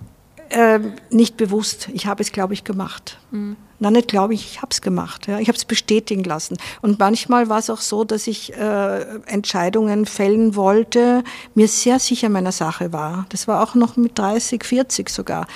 Äh, 0.50 0.80
nicht 1.10 1.38
bewusst. 1.38 1.90
Ich 1.94 2.06
habe 2.06 2.22
es, 2.22 2.32
glaube 2.32 2.54
ich, 2.54 2.64
gemacht. 2.64 3.18
Mhm. 3.32 3.58
Nein, 3.80 3.94
nicht 3.94 4.08
glaube 4.08 4.34
ich, 4.34 4.46
ich 4.46 4.62
habe 4.62 4.70
es 4.72 4.82
gemacht. 4.82 5.28
Ja. 5.28 5.40
Ich 5.40 5.48
habe 5.50 5.58
es 5.58 5.66
bestätigen 5.66 6.24
lassen. 6.24 6.58
Und 6.82 7.00
manchmal 7.00 7.50
war 7.50 7.60
es 7.60 7.70
auch 7.70 7.82
so, 7.82 8.04
dass 8.04 8.28
ich 8.28 8.54
äh, 8.54 9.02
Entscheidungen 9.26 10.06
fällen 10.06 10.56
wollte, 10.56 11.24
mir 11.54 11.68
sehr 11.68 12.00
sicher 12.00 12.30
meiner 12.30 12.52
Sache 12.52 12.94
war. 12.94 13.26
Das 13.30 13.48
war 13.48 13.62
auch 13.62 13.76
noch 13.76 13.98
mit 13.98 14.18
30, 14.18 14.64
40 14.64 15.10
sogar. 15.10 15.48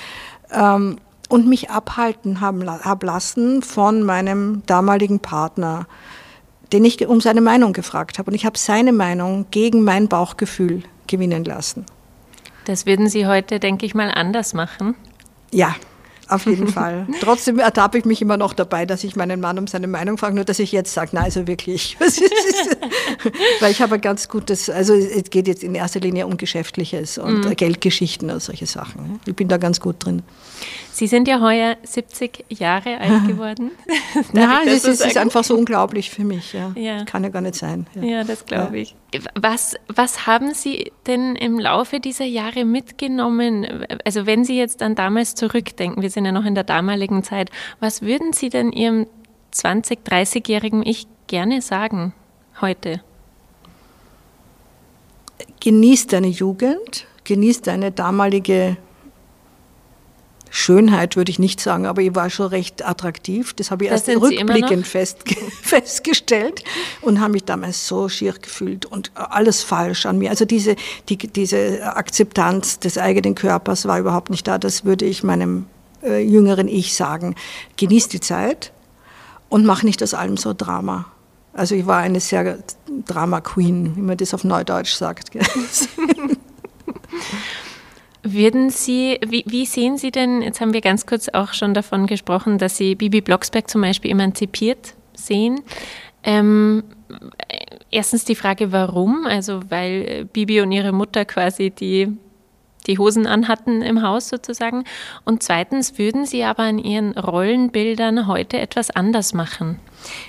Ähm, 0.52 0.98
und 1.28 1.48
mich 1.48 1.70
abhalten 1.70 2.42
haben 2.42 2.70
hab 2.70 3.04
lassen 3.04 3.62
von 3.62 4.04
meinem 4.04 4.64
damaligen 4.66 5.20
Partner, 5.20 5.88
den 6.74 6.86
ich 6.86 7.06
um 7.08 7.22
seine 7.22 7.42
Meinung 7.42 7.74
gefragt 7.74 8.20
habe. 8.20 8.32
Und 8.32 8.36
ich 8.36 8.46
habe 8.46 8.58
seine 8.58 8.94
Meinung 8.94 9.46
gegen 9.52 9.84
mein 9.84 10.08
Bauchgefühl 10.08 10.84
gewinnen 11.08 11.46
lassen. 11.46 11.86
Das 12.66 12.86
würden 12.86 13.08
Sie 13.10 13.26
heute, 13.26 13.60
denke 13.60 13.86
ich 13.86 13.96
mal, 13.96 14.12
anders 14.12 14.54
machen. 14.54 14.96
Ja, 15.52 15.76
auf 16.28 16.46
jeden 16.46 16.68
Fall. 16.78 17.08
Trotzdem 17.22 17.60
ertappe 17.60 17.98
ich 17.98 18.06
mich 18.06 18.22
immer 18.22 18.38
noch 18.38 18.54
dabei, 18.54 18.86
dass 18.86 19.04
ich 19.04 19.16
meinen 19.16 19.40
Mann 19.40 19.58
um 19.58 19.68
seine 19.68 19.88
Meinung 19.88 20.18
frage, 20.18 20.36
nur 20.36 20.44
dass 20.44 20.60
ich 20.60 20.72
jetzt 20.72 20.94
sage, 20.94 21.12
na 21.14 21.22
also 21.22 21.48
wirklich. 21.48 21.98
Weil 23.60 23.72
ich 23.72 23.82
habe 23.82 23.96
ein 23.96 24.02
ganz 24.02 24.30
gutes, 24.30 24.70
also 24.70 24.94
es 24.94 25.30
geht 25.30 25.48
jetzt 25.48 25.64
in 25.64 25.76
erster 25.76 26.00
Linie 26.00 26.28
um 26.28 26.38
Geschäftliches 26.38 27.18
und 27.18 27.46
mhm. 27.46 27.56
Geldgeschichten 27.56 28.30
und 28.30 28.42
solche 28.42 28.66
Sachen. 28.66 29.20
Ich 29.26 29.36
bin 29.36 29.48
da 29.48 29.58
ganz 29.58 29.80
gut 29.80 30.06
drin. 30.06 30.24
Sie 30.98 31.06
sind 31.06 31.28
ja 31.28 31.40
heuer 31.42 31.78
70 31.84 32.46
Jahre 32.50 32.98
alt 32.98 33.28
geworden. 33.28 33.70
ja, 34.34 34.62
es 34.66 34.84
ist, 34.84 35.06
ist, 35.06 35.16
einfach 35.16 35.44
so 35.44 35.56
unglaublich 35.56 36.10
für 36.10 36.24
mich. 36.24 36.54
Ja. 36.54 36.72
ja. 36.76 37.06
Kann 37.06 37.24
ja 37.24 37.30
gar 37.30 37.42
nicht 37.42 37.54
sein. 37.54 37.86
Ja, 37.94 38.02
ja 38.02 38.24
das 38.24 38.48
glaube 38.48 38.80
ich. 38.80 38.96
Was, 39.36 39.76
was 39.88 40.26
haben 40.26 40.56
Sie 40.56 40.92
denn 41.06 41.36
im 41.36 41.60
Laufe 41.60 42.00
dieser 42.00 42.26
Jahre 42.26 42.66
mitgenommen? 42.66 43.86
Also 44.06 44.26
wenn 44.26 44.44
Sie 44.44 44.58
jetzt 44.58 44.82
an 44.82 44.96
damals 44.96 45.36
zurückdenken, 45.36 46.02
wir 46.02 46.10
sind 46.18 46.26
ja 46.26 46.32
noch 46.32 46.46
in 46.46 46.56
der 46.56 46.64
damaligen 46.64 47.22
Zeit, 47.22 47.52
was 47.80 48.02
würden 48.02 48.34
Sie 48.34 48.50
denn 48.50 48.72
Ihrem 48.72 49.06
20-, 49.54 50.00
30-jährigen 50.04 50.84
Ich 50.84 51.06
gerne 51.28 51.62
sagen 51.62 52.12
heute? 52.60 53.02
Genieß 55.60 56.08
deine 56.08 56.28
Jugend, 56.28 57.06
genieß 57.24 57.62
deine 57.62 57.92
damalige 57.92 58.78
Schönheit 60.50 61.18
würde 61.18 61.30
ich 61.30 61.38
nicht 61.38 61.60
sagen, 61.60 61.86
aber 61.86 62.02
ich 62.02 62.16
war 62.16 62.32
schon 62.32 62.48
recht 62.48 62.84
attraktiv. 62.84 63.54
Das 63.54 63.70
habe 63.70 63.84
ich 63.84 63.92
das 63.92 64.08
erst 64.08 64.20
rückblickend 64.20 64.88
fest, 64.88 65.20
festgestellt 65.62 66.64
und 67.02 67.20
habe 67.20 67.34
mich 67.34 67.44
damals 67.44 67.88
so 67.88 68.10
schier 68.10 68.34
gefühlt 68.34 68.88
und 68.88 69.12
alles 69.14 69.62
falsch 69.62 70.08
an 70.08 70.18
mir. 70.18 70.32
Also 70.32 70.46
diese, 70.46 70.78
die, 71.10 71.18
diese 71.18 71.96
Akzeptanz 71.96 72.80
des 72.80 72.98
eigenen 72.98 73.36
Körpers 73.36 73.86
war 73.86 74.00
überhaupt 74.00 74.32
nicht 74.32 74.48
da. 74.48 74.58
Das 74.58 74.84
würde 74.84 75.06
ich 75.06 75.22
meinem 75.22 75.68
äh, 76.08 76.20
jüngeren 76.20 76.68
Ich 76.68 76.96
sagen. 76.96 77.36
Genieß 77.78 78.08
die 78.10 78.20
Zeit 78.20 78.72
und 79.50 79.66
mach 79.66 79.84
nicht 79.84 80.02
aus 80.04 80.14
allem 80.14 80.38
so 80.38 80.54
Drama. 80.54 81.06
Also 81.54 81.76
ich 81.76 81.88
war 81.88 81.98
eine 81.98 82.20
sehr 82.20 82.60
Drama 83.06 83.42
Queen, 83.42 83.96
wie 83.96 84.02
man 84.02 84.18
das 84.18 84.34
auf 84.34 84.44
Neudeutsch 84.44 84.94
sagt. 84.94 85.32
Würden 88.24 88.70
Sie, 88.70 89.20
wie, 89.26 89.44
wie, 89.48 89.66
sehen 89.66 89.98
Sie 89.98 90.12
denn, 90.12 90.42
jetzt 90.42 90.60
haben 90.60 90.74
wir 90.74 90.82
ganz 90.82 91.06
kurz 91.06 91.30
auch 91.30 91.54
schon 91.54 91.74
davon 91.74 92.08
gesprochen, 92.08 92.58
dass 92.58 92.78
Sie 92.78 92.96
Bibi 92.96 93.22
Blocksberg 93.22 93.70
zum 93.70 93.82
Beispiel 93.82 94.12
emanzipiert 94.12 94.96
sehen. 95.14 95.62
Ähm, 96.24 96.84
erstens 97.90 98.26
die 98.26 98.36
Frage, 98.36 98.72
warum? 98.72 99.26
Also 99.26 99.62
weil 99.70 100.26
Bibi 100.26 100.62
und 100.62 100.72
ihre 100.72 100.92
Mutter 100.92 101.26
quasi 101.26 101.72
die, 101.72 102.18
die 102.88 102.98
Hosen 102.98 103.28
anhatten 103.28 103.82
im 103.82 104.02
Haus 104.02 104.30
sozusagen. 104.30 104.84
Und 105.26 105.44
zweitens, 105.44 105.98
würden 105.98 106.26
Sie 106.26 106.44
aber 106.44 106.64
an 106.64 106.80
Ihren 106.80 107.18
Rollenbildern 107.18 108.28
heute 108.28 108.60
etwas 108.60 108.90
anders 108.90 109.34
machen? 109.34 109.80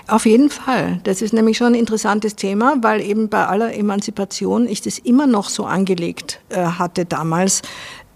Auf 0.07 0.27
jeden 0.27 0.51
Fall. 0.51 1.01
Das 1.05 1.23
ist 1.23 1.33
nämlich 1.33 1.57
schon 1.57 1.69
ein 1.69 1.79
interessantes 1.79 2.37
Thema, 2.37 2.77
weil 2.81 3.01
eben 3.01 3.29
bei 3.29 3.47
aller 3.47 3.75
Emanzipation 3.75 4.67
ich 4.67 4.81
das 4.81 4.99
immer 4.99 5.27
noch 5.27 5.49
so 5.49 5.65
angelegt 5.65 6.41
äh, 6.49 6.63
hatte 6.63 7.05
damals, 7.05 7.63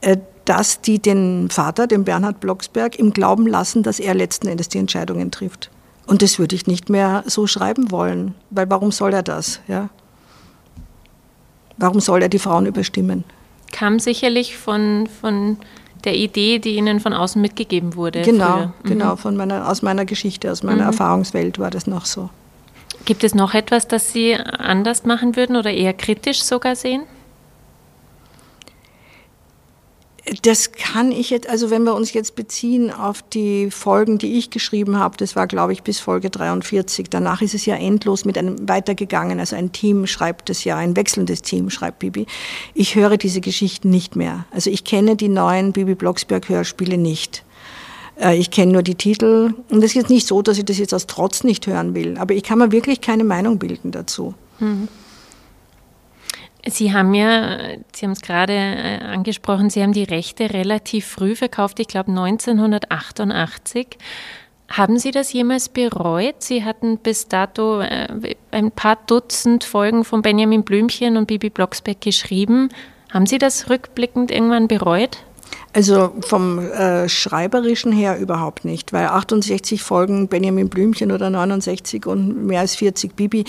äh, 0.01 0.17
dass 0.45 0.81
die 0.81 0.99
den 0.99 1.51
Vater, 1.51 1.87
den 1.87 2.05
Bernhard 2.05 2.41
Blocksberg, 2.41 2.99
im 2.99 3.13
Glauben 3.13 3.47
lassen, 3.47 3.83
dass 3.83 4.01
er 4.01 4.15
letzten 4.15 4.49
Endes 4.49 4.69
die 4.69 4.79
Entscheidungen 4.79 5.31
trifft. 5.31 5.71
Und 6.07 6.23
das 6.23 6.39
würde 6.39 6.57
ich 6.57 6.67
nicht 6.67 6.91
mehr 6.91 7.23
so 7.27 7.47
schreiben 7.47 7.91
wollen, 7.91 8.35
weil 8.51 8.69
warum 8.69 8.91
soll 8.91 9.13
er 9.13 9.23
das? 9.23 9.61
Ja? 9.69 9.89
Warum 11.77 12.01
soll 12.01 12.23
er 12.23 12.29
die 12.29 12.41
Frauen 12.41 12.67
überstimmen? 12.67 13.25
Kam 13.73 13.99
sicherlich 13.99 14.57
von, 14.57 15.09
von 15.21 15.59
der 16.05 16.15
Idee, 16.15 16.59
die 16.59 16.77
Ihnen 16.77 17.01
von 17.01 17.13
außen 17.13 17.41
mitgegeben 17.41 17.97
wurde. 17.97 18.23
Genau, 18.23 18.45
früher. 18.47 18.67
Mhm. 18.67 18.89
genau, 18.89 19.17
von 19.17 19.37
meiner, 19.37 19.69
aus 19.69 19.83
meiner 19.83 20.05
Geschichte, 20.05 20.51
aus 20.51 20.63
meiner 20.63 20.83
mhm. 20.83 20.89
Erfahrungswelt 20.89 21.59
war 21.59 21.71
das 21.71 21.87
noch 21.87 22.07
so. 22.07 22.31
Gibt 23.05 23.25
es 23.25 23.35
noch 23.35 23.55
etwas, 23.55 23.89
das 23.89 24.13
Sie 24.13 24.35
anders 24.37 25.05
machen 25.05 25.35
würden 25.35 25.57
oder 25.57 25.73
eher 25.73 25.93
kritisch 25.93 26.43
sogar 26.43 26.77
sehen? 26.77 27.03
Das 30.43 30.71
kann 30.71 31.11
ich 31.11 31.31
jetzt, 31.31 31.49
also 31.49 31.71
wenn 31.71 31.83
wir 31.83 31.95
uns 31.95 32.13
jetzt 32.13 32.37
beziehen 32.37 32.93
auf 32.93 33.23
die 33.23 33.73
Folgen, 33.73 34.19
die 34.19 34.39
ich 34.39 34.51
geschrieben 34.51 34.97
habe, 34.97 35.17
das 35.17 35.35
war, 35.35 35.49
glaube 35.49 35.73
ich, 35.73 35.83
bis 35.83 35.99
Folge 35.99 36.31
43. 36.31 37.11
Danach 37.11 37.43
ist 37.43 37.55
es 37.55 37.67
ja 37.67 37.75
endlos 37.75 38.25
mit 38.25 38.39
einem 38.39 38.69
weitergegangen. 38.69 39.41
Also 39.41 39.57
ein 39.57 39.73
Team 39.73 40.07
schreibt 40.07 40.49
es 40.49 40.63
ja, 40.63 40.77
ein 40.77 40.95
wechselndes 40.95 41.43
Team 41.43 41.71
schreibt 41.71 41.99
Bibi. 41.99 42.27
Ich 42.73 42.95
höre 42.95 43.17
diese 43.17 43.41
Geschichten 43.41 43.91
nicht 43.91 44.15
mehr. 44.15 44.47
Also 44.53 44.71
ich 44.71 44.85
kenne 44.85 45.17
die 45.17 45.29
neuen 45.29 45.73
Bibi 45.73 45.97
Blocksberg 45.97 46.49
Hörspiele 46.49 46.99
nicht. 46.99 47.43
Äh, 48.21 48.37
ich 48.37 48.53
kenne 48.53 48.73
nur 48.73 48.85
die 48.85 48.95
Titel. 48.95 49.55
Und 49.71 49.81
das 49.81 49.91
ist 49.91 49.95
jetzt 49.95 50.11
nicht 50.11 50.29
so, 50.29 50.41
dass 50.41 50.57
ich 50.57 50.65
das 50.65 50.79
jetzt 50.79 50.95
aus 50.95 51.09
Trotz 51.09 51.43
nicht 51.43 51.67
hören 51.67 51.97
will. 51.97 52.17
Aber 52.19 52.35
ich 52.35 52.45
kann 52.45 52.59
mir 52.59 52.71
wirklich 52.71 53.01
keine 53.01 53.25
Meinung 53.25 53.59
bilden 53.59 53.91
dazu. 53.91 54.35
Mhm. 54.61 54.87
Sie 56.67 56.93
haben 56.93 57.13
ja, 57.15 57.59
Sie 57.93 58.07
haben 58.07 58.13
es 58.13 58.21
gerade 58.21 58.53
äh, 58.53 58.99
angesprochen, 59.03 59.69
Sie 59.69 59.83
haben 59.83 59.93
die 59.93 60.05
Rechte 60.05 60.53
relativ 60.53 61.07
früh 61.07 61.35
verkauft, 61.35 61.81
ich 61.81 61.89
glaube 61.89 62.11
1988. 62.11 63.99
Haben 64.69 64.99
Sie 64.99 65.11
das 65.11 65.33
jemals 65.33 65.69
bereut? 65.69 66.37
Sie 66.39 66.65
hatten 66.65 66.99
bis 66.99 67.29
dato 67.29 67.81
äh, 67.81 68.37
ein 68.53 68.71
paar 68.71 68.97
Dutzend 69.07 69.65
Folgen 69.65 70.05
von 70.05 70.23
Benjamin 70.23 70.63
Blümchen 70.63 71.17
und 71.17 71.27
Bibi 71.27 71.51
Blocksberg 71.51 72.01
geschrieben. 72.01 72.69
Haben 73.13 73.27
Sie 73.27 73.39
das 73.39 73.69
rückblickend 73.69 74.31
irgendwann 74.31 74.69
bereut? 74.69 75.19
Also 75.75 76.13
vom 76.21 76.59
äh, 76.59 77.09
Schreiberischen 77.09 77.93
her 77.93 78.19
überhaupt 78.19 78.67
nicht, 78.67 78.93
weil 78.93 79.07
68 79.07 79.83
Folgen 79.83 80.29
Benjamin 80.29 80.69
Blümchen 80.69 81.11
oder 81.11 81.31
69 81.31 82.05
und 82.05 82.47
mehr 82.47 82.61
als 82.61 82.75
40 82.75 83.17
Bibi, 83.17 83.45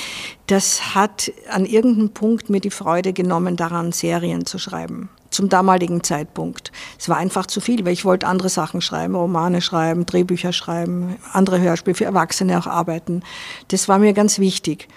das 0.48 0.96
hat 0.96 1.34
an 1.50 1.66
irgendeinem 1.66 2.12
Punkt 2.12 2.50
mir 2.50 2.62
die 2.62 2.70
Freude 2.70 3.12
genommen, 3.12 3.58
daran 3.58 3.92
Serien 3.92 4.46
zu 4.46 4.58
schreiben. 4.58 5.10
Zum 5.32 5.50
damaligen 5.50 6.02
Zeitpunkt. 6.02 6.72
Es 6.98 7.10
war 7.10 7.18
einfach 7.18 7.46
zu 7.46 7.60
viel, 7.60 7.84
weil 7.86 7.94
ich 7.94 8.06
wollte 8.06 8.28
andere 8.28 8.50
Sachen 8.50 8.80
schreiben, 8.80 9.16
Romane 9.16 9.62
schreiben, 9.62 10.06
Drehbücher 10.06 10.54
schreiben, 10.54 11.18
andere 11.34 11.60
Hörspiele 11.60 11.96
für 11.96 12.06
Erwachsene 12.06 12.58
auch 12.58 12.68
arbeiten. 12.68 13.24
Das 13.68 13.90
war 13.90 14.00
mir 14.00 14.14
ganz 14.14 14.40
wichtig. 14.40 14.88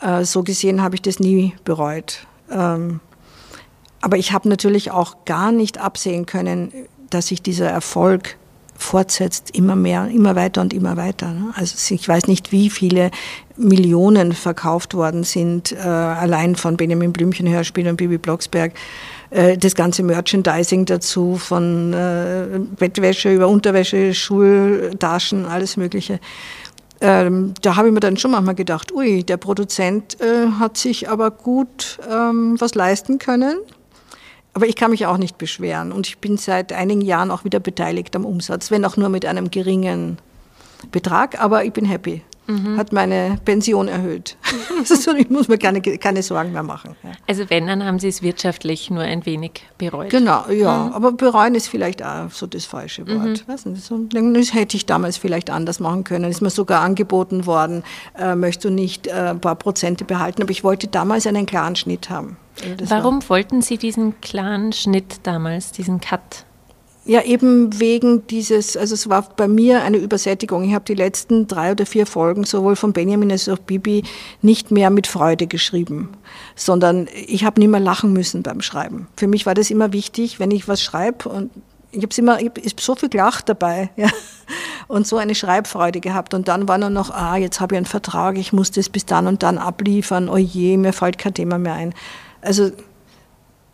Äh, 0.00 0.24
so 0.24 0.42
gesehen 0.42 0.82
habe 0.82 0.94
ich 0.94 1.02
das 1.02 1.20
nie 1.20 1.54
bereut. 1.64 2.26
Ähm, 2.50 3.00
aber 4.02 4.18
ich 4.18 4.32
habe 4.32 4.48
natürlich 4.48 4.90
auch 4.90 5.24
gar 5.24 5.52
nicht 5.52 5.78
absehen 5.78 6.26
können, 6.26 6.72
dass 7.08 7.28
sich 7.28 7.40
dieser 7.40 7.70
Erfolg 7.70 8.36
fortsetzt, 8.74 9.56
immer 9.56 9.76
mehr, 9.76 10.08
immer 10.08 10.34
weiter 10.34 10.60
und 10.60 10.74
immer 10.74 10.96
weiter. 10.96 11.32
Ne? 11.32 11.52
Also 11.54 11.94
ich 11.94 12.08
weiß 12.08 12.26
nicht, 12.26 12.50
wie 12.50 12.68
viele 12.68 13.10
Millionen 13.56 14.32
verkauft 14.32 14.94
worden 14.94 15.22
sind, 15.22 15.70
äh, 15.72 15.78
allein 15.78 16.56
von 16.56 16.76
Benjamin 16.76 17.12
Blümchen 17.12 17.48
Hörspiel 17.48 17.86
und 17.86 17.96
Bibi 17.96 18.18
Blocksberg. 18.18 18.72
Äh, 19.30 19.56
das 19.56 19.76
ganze 19.76 20.02
Merchandising 20.02 20.84
dazu, 20.84 21.36
von 21.36 21.92
äh, 21.92 22.58
Bettwäsche 22.76 23.32
über 23.32 23.46
Unterwäsche, 23.46 24.14
Schultaschen, 24.14 25.46
alles 25.46 25.76
Mögliche. 25.76 26.18
Ähm, 27.00 27.54
da 27.62 27.76
habe 27.76 27.88
ich 27.88 27.94
mir 27.94 28.00
dann 28.00 28.16
schon 28.16 28.32
manchmal 28.32 28.56
gedacht, 28.56 28.90
ui, 28.92 29.22
der 29.22 29.36
Produzent 29.36 30.16
hat 30.58 30.76
sich 30.76 31.08
aber 31.08 31.30
gut 31.32 31.98
ähm, 32.10 32.56
was 32.60 32.74
leisten 32.74 33.18
können 33.18 33.58
aber 34.54 34.66
ich 34.66 34.76
kann 34.76 34.90
mich 34.90 35.06
auch 35.06 35.16
nicht 35.16 35.38
beschweren 35.38 35.92
und 35.92 36.06
ich 36.06 36.18
bin 36.18 36.36
seit 36.36 36.72
einigen 36.72 37.00
Jahren 37.00 37.30
auch 37.30 37.44
wieder 37.44 37.60
beteiligt 37.60 38.14
am 38.16 38.24
Umsatz, 38.24 38.70
wenn 38.70 38.84
auch 38.84 38.96
nur 38.96 39.08
mit 39.08 39.24
einem 39.24 39.50
geringen 39.50 40.18
Betrag, 40.90 41.40
aber 41.40 41.64
ich 41.64 41.72
bin 41.72 41.84
happy. 41.84 42.22
Mhm. 42.46 42.76
Hat 42.76 42.92
meine 42.92 43.38
Pension 43.44 43.88
erhöht. 43.88 44.36
also 44.78 45.14
ich 45.14 45.30
muss 45.30 45.48
mir 45.48 45.58
keine, 45.58 45.80
keine 45.80 46.22
Sorgen 46.22 46.52
mehr 46.52 46.62
machen. 46.62 46.96
Ja. 47.02 47.12
Also 47.28 47.48
wenn, 47.48 47.66
dann 47.66 47.84
haben 47.84 47.98
Sie 47.98 48.08
es 48.08 48.22
wirtschaftlich 48.22 48.90
nur 48.90 49.02
ein 49.02 49.24
wenig 49.26 49.62
bereut. 49.78 50.10
Genau, 50.10 50.48
ja. 50.50 50.86
Mhm. 50.86 50.92
Aber 50.92 51.12
bereuen 51.12 51.54
ist 51.54 51.68
vielleicht 51.68 52.02
auch 52.02 52.30
so 52.30 52.46
das 52.46 52.64
falsche 52.64 53.06
Wort. 53.06 53.46
Mhm. 53.46 53.76
So, 53.76 53.98
das 53.98 54.54
hätte 54.54 54.76
ich 54.76 54.86
damals 54.86 55.16
vielleicht 55.16 55.50
anders 55.50 55.78
machen 55.78 56.04
können. 56.04 56.30
Ist 56.30 56.42
mir 56.42 56.50
sogar 56.50 56.82
angeboten 56.82 57.46
worden, 57.46 57.84
äh, 58.18 58.34
möchtest 58.34 58.64
du 58.64 58.70
nicht 58.70 59.06
äh, 59.06 59.12
ein 59.12 59.40
paar 59.40 59.56
Prozente 59.56 60.04
behalten. 60.04 60.42
Aber 60.42 60.50
ich 60.50 60.64
wollte 60.64 60.88
damals 60.88 61.26
einen 61.26 61.46
klaren 61.46 61.76
Schnitt 61.76 62.10
haben. 62.10 62.36
Das 62.76 62.90
Warum 62.90 63.26
wollten 63.28 63.62
Sie 63.62 63.78
diesen 63.78 64.20
klaren 64.20 64.72
Schnitt 64.72 65.20
damals, 65.22 65.72
diesen 65.72 66.00
Cut? 66.00 66.44
Ja, 67.04 67.22
eben 67.22 67.80
wegen 67.80 68.26
dieses, 68.28 68.76
also 68.76 68.94
es 68.94 69.08
war 69.08 69.28
bei 69.36 69.48
mir 69.48 69.82
eine 69.82 69.96
Übersättigung. 69.96 70.62
Ich 70.62 70.72
habe 70.72 70.84
die 70.84 70.94
letzten 70.94 71.48
drei 71.48 71.72
oder 71.72 71.84
vier 71.84 72.06
Folgen 72.06 72.44
sowohl 72.44 72.76
von 72.76 72.92
Benjamin 72.92 73.32
als 73.32 73.48
auch 73.48 73.58
Bibi 73.58 74.04
nicht 74.40 74.70
mehr 74.70 74.88
mit 74.90 75.08
Freude 75.08 75.48
geschrieben, 75.48 76.10
sondern 76.54 77.08
ich 77.26 77.44
habe 77.44 77.60
nicht 77.60 77.70
mehr 77.70 77.80
lachen 77.80 78.12
müssen 78.12 78.44
beim 78.44 78.60
Schreiben. 78.60 79.08
Für 79.16 79.26
mich 79.26 79.46
war 79.46 79.54
das 79.54 79.70
immer 79.70 79.92
wichtig, 79.92 80.38
wenn 80.38 80.52
ich 80.52 80.68
was 80.68 80.80
schreibe 80.80 81.28
und 81.28 81.50
ich 81.90 82.02
habe 82.02 82.14
immer, 82.16 82.40
ich 82.40 82.46
hab 82.46 82.80
so 82.80 82.94
viel 82.94 83.08
gelacht 83.08 83.48
dabei, 83.48 83.90
ja, 83.96 84.08
und 84.88 85.06
so 85.06 85.16
eine 85.16 85.34
Schreibfreude 85.34 86.00
gehabt. 86.00 86.34
Und 86.34 86.48
dann 86.48 86.68
war 86.68 86.78
nur 86.78 86.90
noch, 86.90 87.10
ah, 87.10 87.36
jetzt 87.36 87.60
habe 87.60 87.74
ich 87.74 87.78
einen 87.78 87.86
Vertrag, 87.86 88.38
ich 88.38 88.52
muss 88.52 88.70
das 88.70 88.88
bis 88.88 89.06
dann 89.06 89.26
und 89.26 89.42
dann 89.42 89.58
abliefern. 89.58 90.28
Oh 90.28 90.36
je, 90.36 90.76
mir 90.76 90.92
fällt 90.92 91.18
kein 91.18 91.34
Thema 91.34 91.58
mehr 91.58 91.74
ein. 91.74 91.94
Also 92.40 92.70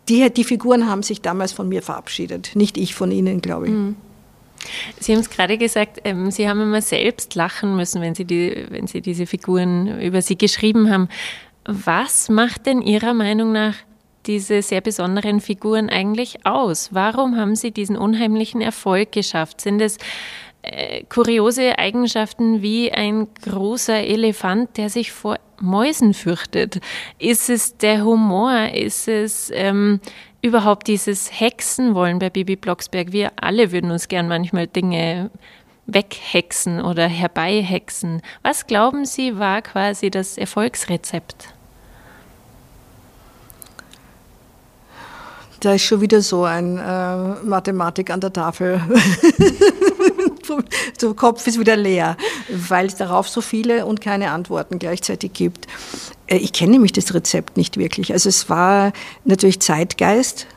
die, 0.09 0.29
die 0.31 0.43
Figuren 0.43 0.89
haben 0.89 1.03
sich 1.03 1.21
damals 1.21 1.53
von 1.53 1.69
mir 1.69 1.81
verabschiedet, 1.81 2.51
nicht 2.55 2.77
ich 2.77 2.95
von 2.95 3.11
ihnen, 3.11 3.41
glaube 3.41 3.67
ich. 3.67 3.71
Mhm. 3.71 3.95
Sie 4.99 5.13
haben 5.13 5.21
es 5.21 5.29
gerade 5.29 5.57
gesagt, 5.57 6.01
ähm, 6.03 6.31
Sie 6.31 6.49
haben 6.49 6.61
immer 6.61 6.81
selbst 6.81 7.35
lachen 7.35 7.75
müssen, 7.75 8.01
wenn 8.01 8.15
Sie, 8.15 8.25
die, 8.25 8.65
wenn 8.69 8.87
Sie 8.87 9.01
diese 9.01 9.25
Figuren 9.25 10.01
über 10.01 10.21
Sie 10.21 10.37
geschrieben 10.37 10.91
haben. 10.91 11.07
Was 11.63 12.29
macht 12.29 12.65
denn 12.65 12.81
Ihrer 12.81 13.13
Meinung 13.13 13.51
nach 13.51 13.75
diese 14.25 14.61
sehr 14.61 14.81
besonderen 14.81 15.39
Figuren 15.39 15.89
eigentlich 15.89 16.45
aus? 16.45 16.89
Warum 16.91 17.37
haben 17.37 17.55
Sie 17.55 17.71
diesen 17.71 17.95
unheimlichen 17.95 18.59
Erfolg 18.59 19.11
geschafft? 19.11 19.61
Sind 19.61 19.81
es 19.81 19.97
äh, 20.61 21.03
kuriose 21.05 21.77
Eigenschaften 21.77 22.61
wie 22.61 22.91
ein 22.91 23.27
großer 23.43 23.97
Elefant, 23.97 24.77
der 24.77 24.89
sich 24.89 25.11
vor 25.11 25.37
Mäusen 25.59 26.13
fürchtet? 26.13 26.79
Ist 27.17 27.49
es 27.49 27.77
der 27.77 28.03
Humor? 28.03 28.69
Ist 28.73 29.07
es 29.07 29.51
ähm, 29.53 29.99
überhaupt 30.41 30.87
dieses 30.87 31.39
Hexenwollen 31.39 32.19
bei 32.19 32.29
Bibi 32.29 32.55
Blocksberg? 32.55 33.11
Wir 33.11 33.31
alle 33.35 33.71
würden 33.71 33.91
uns 33.91 34.07
gern 34.07 34.27
manchmal 34.27 34.67
Dinge 34.67 35.31
weghexen 35.93 36.81
oder 36.81 37.07
herbeihexen. 37.07 38.21
Was 38.43 38.67
glauben 38.67 39.05
Sie 39.05 39.39
war 39.39 39.61
quasi 39.61 40.09
das 40.09 40.37
Erfolgsrezept? 40.37 41.53
Da 45.61 45.73
ist 45.73 45.83
schon 45.83 45.99
wieder 45.99 46.21
so 46.21 46.45
ein 46.45 46.77
äh, 46.77 47.43
Mathematik 47.43 48.11
an 48.11 48.21
der 48.21 48.31
Tafel. 48.31 48.81
der 51.01 51.13
Kopf 51.13 51.45
ist 51.47 51.59
wieder 51.59 51.75
leer, 51.75 52.17
weil 52.49 52.87
es 52.87 52.95
darauf 52.95 53.29
so 53.29 53.41
viele 53.41 53.85
und 53.85 54.01
keine 54.01 54.31
Antworten 54.31 54.79
gleichzeitig 54.79 55.33
gibt. 55.33 55.67
Äh, 56.27 56.37
ich 56.37 56.53
kenne 56.53 56.73
nämlich 56.73 56.93
das 56.93 57.13
Rezept 57.13 57.57
nicht 57.57 57.77
wirklich. 57.77 58.13
Also 58.13 58.29
es 58.29 58.49
war 58.49 58.93
natürlich 59.25 59.59
Zeitgeist. 59.59 60.47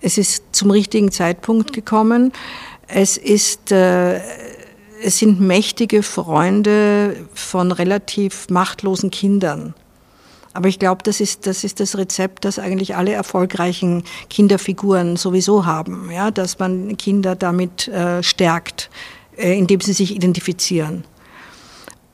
Es 0.00 0.18
ist 0.18 0.44
zum 0.52 0.70
richtigen 0.70 1.12
Zeitpunkt 1.12 1.72
gekommen. 1.72 2.32
Es 2.88 3.16
ist, 3.16 3.72
äh, 3.72 4.20
es 5.02 5.18
sind 5.18 5.40
mächtige 5.40 6.02
Freunde 6.02 7.16
von 7.34 7.72
relativ 7.72 8.48
machtlosen 8.50 9.10
Kindern. 9.10 9.74
Aber 10.54 10.68
ich 10.68 10.78
glaube, 10.78 11.02
das 11.02 11.20
ist, 11.20 11.46
das 11.46 11.64
ist 11.64 11.80
das 11.80 11.96
Rezept, 11.96 12.44
das 12.44 12.58
eigentlich 12.58 12.94
alle 12.94 13.12
erfolgreichen 13.12 14.04
Kinderfiguren 14.28 15.16
sowieso 15.16 15.64
haben, 15.64 16.10
ja, 16.10 16.30
dass 16.30 16.58
man 16.58 16.96
Kinder 16.98 17.34
damit 17.36 17.88
äh, 17.88 18.22
stärkt, 18.22 18.90
indem 19.36 19.80
sie 19.80 19.92
sich 19.92 20.14
identifizieren. 20.14 21.04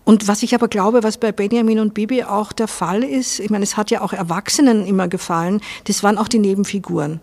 Und 0.05 0.27
was 0.27 0.43
ich 0.43 0.55
aber 0.55 0.69
glaube, 0.69 1.03
was 1.03 1.19
bei 1.19 1.33
Benjamin 1.33 1.81
und 1.81 1.93
Bibi 1.93 2.25
auch 2.25 2.53
der 2.53 2.69
Fall 2.69 3.05
ist, 3.05 3.41
ich 3.41 3.51
meine, 3.51 3.63
es 3.63 3.77
hat 3.77 3.91
ja 3.91 4.01
auch 4.01 4.15
Erwachsenen 4.15 4.87
immer 4.87 5.07
gefallen, 5.07 5.61
das 5.85 6.03
waren 6.03 6.17
auch 6.17 6.29
die 6.29 6.39
Nebenfiguren. 6.39 7.21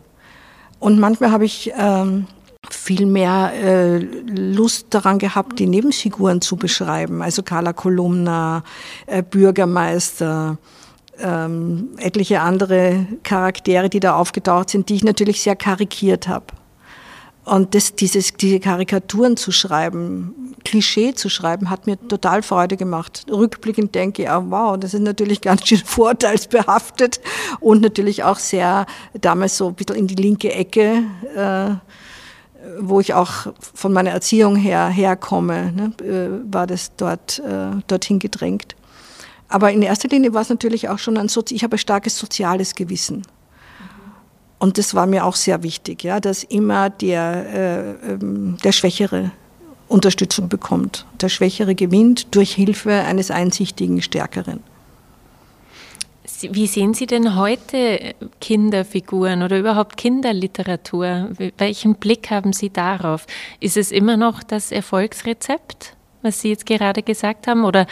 Und 0.79 0.99
manchmal 0.99 1.31
habe 1.31 1.45
ich 1.45 1.71
ähm, 1.75 2.27
viel 2.69 3.07
mehr 3.07 3.53
äh, 3.55 3.97
Lust 3.97 4.87
daran 4.91 5.17
gehabt, 5.17 5.57
die 5.57 5.65
Nebenfiguren 5.65 6.41
zu 6.41 6.57
beschreiben. 6.57 7.23
Also 7.23 7.41
Carla 7.41 7.73
Kolumna, 7.73 8.63
äh, 9.07 9.23
Bürgermeister, 9.23 10.59
ähm, 11.19 11.89
etliche 11.97 12.41
andere 12.41 13.07
Charaktere, 13.23 13.89
die 13.89 13.99
da 13.99 14.15
aufgetaucht 14.15 14.69
sind, 14.69 14.89
die 14.89 14.95
ich 14.95 15.03
natürlich 15.03 15.41
sehr 15.41 15.55
karikiert 15.55 16.27
habe. 16.27 16.45
Und 17.45 17.75
das, 17.75 17.95
dieses, 17.95 18.33
diese 18.33 18.59
Karikaturen 18.59 19.37
zu 19.37 19.51
schreiben, 19.51 20.55
Klischee 20.63 21.13
zu 21.13 21.29
schreiben, 21.29 21.69
hat 21.69 21.85
mir 21.85 21.95
total 22.07 22.41
Freude 22.41 22.75
gemacht. 22.75 23.25
Rückblickend 23.31 23.93
denke 23.93 24.23
ich, 24.23 24.29
oh 24.29 24.45
wow, 24.49 24.77
das 24.77 24.95
ist 24.95 25.01
natürlich 25.01 25.41
ganz 25.41 25.67
schön 25.67 25.77
vorteilsbehaftet 25.85 27.21
und 27.59 27.81
natürlich 27.81 28.23
auch 28.23 28.39
sehr 28.39 28.87
damals 29.13 29.57
so 29.57 29.67
ein 29.67 29.75
bisschen 29.75 29.95
in 29.95 30.07
die 30.07 30.15
linke 30.15 30.51
Ecke, 30.51 31.03
äh, 31.35 31.75
wo 32.79 32.99
ich 32.99 33.13
auch 33.13 33.53
von 33.59 33.93
meiner 33.93 34.09
Erziehung 34.09 34.55
her 34.55 34.87
herkomme, 34.87 35.71
ne, 35.71 35.93
äh, 36.03 36.51
war 36.51 36.65
das 36.65 36.95
dort 36.95 37.39
äh, 37.39 37.79
dorthin 37.85 38.17
gedrängt. 38.17 38.75
Aber 39.49 39.71
in 39.71 39.83
erster 39.83 40.07
Linie 40.07 40.33
war 40.33 40.41
es 40.41 40.49
natürlich 40.49 40.89
auch 40.89 40.97
schon 40.97 41.15
ein, 41.17 41.29
Sozi 41.29 41.53
ich 41.53 41.63
habe 41.63 41.75
ein 41.75 41.79
starkes 41.79 42.17
soziales 42.17 42.73
Gewissen. 42.73 43.21
Und 44.59 44.77
das 44.77 44.95
war 44.95 45.05
mir 45.05 45.25
auch 45.25 45.35
sehr 45.35 45.63
wichtig, 45.63 46.03
ja, 46.03 46.19
dass 46.19 46.43
immer 46.43 46.89
der, 46.89 47.97
äh, 48.03 48.13
ähm, 48.13 48.57
der 48.63 48.71
Schwächere 48.71 49.31
Unterstützung 49.87 50.49
bekommt. 50.49 51.05
Der 51.21 51.29
Schwächere 51.29 51.75
gewinnt 51.75 52.33
durch 52.35 52.53
Hilfe 52.53 52.91
eines 52.91 53.31
einsichtigen 53.31 54.01
Stärkeren. 54.01 54.63
Wie 56.41 56.67
sehen 56.67 56.93
Sie 56.93 57.05
denn 57.05 57.35
heute 57.35 58.15
Kinderfiguren 58.41 59.43
oder 59.43 59.59
überhaupt 59.59 59.95
Kinderliteratur? 59.95 61.29
Welchen 61.57 61.95
Blick 61.95 62.29
haben 62.31 62.51
Sie 62.51 62.71
darauf? 62.71 63.25
Ist 63.59 63.77
es 63.77 63.91
immer 63.91 64.17
noch 64.17 64.43
das 64.43 64.71
Erfolgsrezept, 64.71 65.95
was 66.23 66.41
Sie 66.41 66.49
jetzt 66.49 66.65
gerade 66.65 67.03
gesagt 67.03 67.47
haben? 67.47 67.63
Oder 67.63 67.85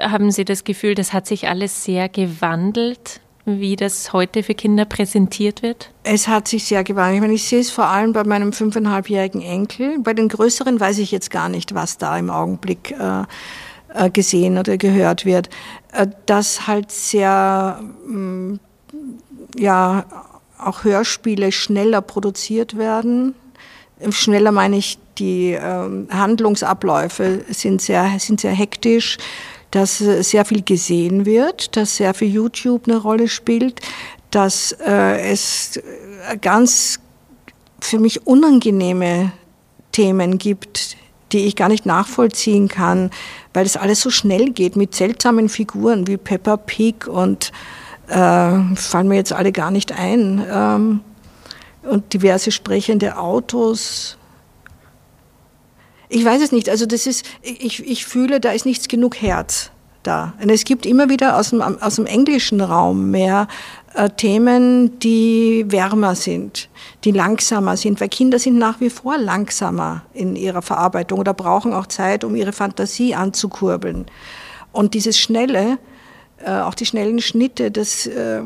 haben 0.00 0.30
Sie 0.30 0.44
das 0.44 0.64
Gefühl, 0.64 0.94
das 0.94 1.12
hat 1.12 1.26
sich 1.26 1.48
alles 1.48 1.84
sehr 1.84 2.08
gewandelt, 2.08 3.20
wie 3.44 3.76
das 3.76 4.12
heute 4.12 4.42
für 4.42 4.54
Kinder 4.54 4.84
präsentiert 4.84 5.62
wird? 5.62 5.90
Es 6.04 6.28
hat 6.28 6.46
sich 6.48 6.64
sehr 6.64 6.84
gewandelt. 6.84 7.16
Ich 7.16 7.20
meine, 7.20 7.34
ich 7.34 7.48
sehe 7.48 7.60
es 7.60 7.70
vor 7.70 7.86
allem 7.86 8.12
bei 8.12 8.24
meinem 8.24 8.52
fünfeinhalbjährigen 8.52 9.42
Enkel. 9.42 9.98
Bei 9.98 10.14
den 10.14 10.28
Größeren 10.28 10.78
weiß 10.78 10.98
ich 10.98 11.10
jetzt 11.10 11.30
gar 11.30 11.48
nicht, 11.48 11.74
was 11.74 11.98
da 11.98 12.16
im 12.18 12.30
Augenblick 12.30 12.92
äh, 12.92 13.22
äh 13.94 14.10
gesehen 14.10 14.58
oder 14.58 14.76
gehört 14.76 15.24
wird. 15.24 15.50
Äh, 15.92 16.06
dass 16.26 16.66
halt 16.66 16.92
sehr, 16.92 17.80
mm, 18.06 18.54
ja, 19.56 20.04
auch 20.58 20.84
Hörspiele 20.84 21.50
schneller 21.50 22.00
produziert 22.00 22.76
werden. 22.76 23.34
Schneller 24.10 24.52
meine 24.52 24.76
ich, 24.76 24.98
die 25.18 25.56
ähm, 25.60 26.08
Handlungsabläufe 26.10 27.44
sind 27.48 27.82
sehr, 27.82 28.18
sind 28.18 28.40
sehr 28.40 28.52
hektisch 28.52 29.18
dass 29.72 30.00
äh, 30.00 30.22
sehr 30.22 30.44
viel 30.44 30.62
gesehen 30.62 31.26
wird, 31.26 31.76
dass 31.76 31.96
sehr 31.96 32.14
viel 32.14 32.28
YouTube 32.28 32.86
eine 32.86 32.98
Rolle 32.98 33.26
spielt, 33.26 33.80
dass 34.30 34.72
äh, 34.72 35.32
es 35.32 35.76
äh, 35.76 36.36
ganz 36.40 37.00
für 37.80 37.98
mich 37.98 38.26
unangenehme 38.26 39.32
Themen 39.90 40.38
gibt, 40.38 40.96
die 41.32 41.46
ich 41.46 41.56
gar 41.56 41.68
nicht 41.68 41.86
nachvollziehen 41.86 42.68
kann, 42.68 43.10
weil 43.52 43.66
es 43.66 43.76
alles 43.76 44.00
so 44.00 44.10
schnell 44.10 44.50
geht 44.50 44.76
mit 44.76 44.94
seltsamen 44.94 45.48
Figuren 45.48 46.06
wie 46.06 46.16
Peppa 46.16 46.56
Pig 46.56 47.08
und 47.08 47.50
äh, 48.08 48.14
fallen 48.76 49.08
mir 49.08 49.16
jetzt 49.16 49.32
alle 49.32 49.52
gar 49.52 49.70
nicht 49.70 49.92
ein. 49.92 50.44
Ähm, 50.48 51.00
und 51.82 52.12
diverse 52.14 52.52
sprechende 52.52 53.16
Autos, 53.16 54.16
ich 56.12 56.24
weiß 56.24 56.42
es 56.42 56.52
nicht. 56.52 56.68
Also 56.68 56.86
das 56.86 57.06
ist, 57.06 57.24
ich, 57.42 57.86
ich 57.86 58.04
fühle, 58.04 58.40
da 58.40 58.52
ist 58.52 58.66
nichts 58.66 58.88
genug 58.88 59.20
Herz 59.20 59.70
da. 60.02 60.34
Und 60.42 60.50
es 60.50 60.64
gibt 60.64 60.84
immer 60.84 61.08
wieder 61.08 61.38
aus 61.38 61.50
dem, 61.50 61.62
aus 61.62 61.96
dem 61.96 62.06
englischen 62.06 62.60
Raum 62.60 63.10
mehr 63.10 63.48
äh, 63.94 64.10
Themen, 64.10 64.98
die 64.98 65.64
wärmer 65.68 66.14
sind, 66.14 66.68
die 67.04 67.12
langsamer 67.12 67.76
sind, 67.76 68.00
weil 68.00 68.08
Kinder 68.08 68.38
sind 68.38 68.58
nach 68.58 68.80
wie 68.80 68.90
vor 68.90 69.16
langsamer 69.16 70.02
in 70.12 70.36
ihrer 70.36 70.62
Verarbeitung 70.62 71.18
oder 71.18 71.34
brauchen 71.34 71.72
auch 71.72 71.86
Zeit, 71.86 72.24
um 72.24 72.36
ihre 72.36 72.52
Fantasie 72.52 73.14
anzukurbeln. 73.14 74.06
Und 74.72 74.94
dieses 74.94 75.18
Schnelle, 75.18 75.78
äh, 76.44 76.60
auch 76.60 76.74
die 76.74 76.86
schnellen 76.86 77.20
Schnitte, 77.20 77.70
das 77.70 78.06
äh, 78.06 78.42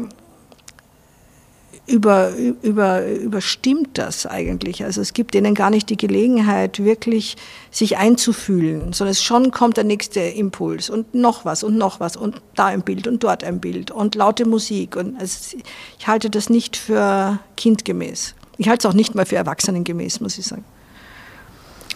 über, 1.87 2.33
über, 2.63 3.07
überstimmt 3.07 3.97
das 3.99 4.27
eigentlich. 4.27 4.85
Also 4.85 5.01
es 5.01 5.13
gibt 5.13 5.35
denen 5.35 5.55
gar 5.55 5.71
nicht 5.71 5.89
die 5.89 5.97
Gelegenheit, 5.97 6.83
wirklich 6.83 7.37
sich 7.71 7.97
einzufühlen, 7.97 8.93
sondern 8.93 9.13
es 9.13 9.23
schon 9.23 9.53
kommt 9.53 9.77
der 9.77 9.85
nächste 9.85 10.21
Impuls 10.21 10.91
und 10.91 11.15
noch 11.15 11.45
was 11.45 11.63
und 11.63 11.79
noch 11.79 12.01
was 12.01 12.17
und 12.17 12.43
da 12.57 12.67
ein 12.67 12.83
Bild 12.83 13.07
und 13.07 13.23
dort 13.23 13.45
ein 13.45 13.61
Bild 13.61 13.93
und 13.93 14.17
laute 14.17 14.47
Musik. 14.47 14.97
Und 14.97 15.21
also 15.21 15.57
ich 15.99 16.07
halte 16.07 16.29
das 16.29 16.51
nicht 16.51 16.77
für 16.77 17.39
kindgemäß. 17.57 18.35
Ich 18.59 18.69
halte 18.69 18.87
es 18.89 18.93
auch 18.93 18.97
nicht 18.97 19.15
mal 19.15 19.27
für 19.27 19.37
erwachsenengemäß, 19.37 20.21
muss 20.21 20.39
ich 20.39 20.47
sagen. 20.47 20.65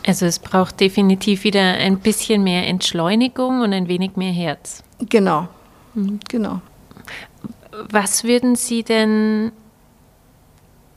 Also 0.07 0.24
es 0.24 0.38
braucht 0.38 0.81
definitiv 0.81 1.44
wieder 1.44 1.61
ein 1.61 1.98
bisschen 1.98 2.42
mehr 2.42 2.66
Entschleunigung 2.66 3.61
und 3.61 3.72
ein 3.72 3.88
wenig 3.88 4.16
mehr 4.16 4.33
Herz. 4.33 4.83
Genau, 5.09 5.48
mhm. 5.94 6.20
genau. 6.29 6.61
Was 7.90 8.24
würden 8.24 8.57
Sie 8.57 8.83
denn 8.83 9.53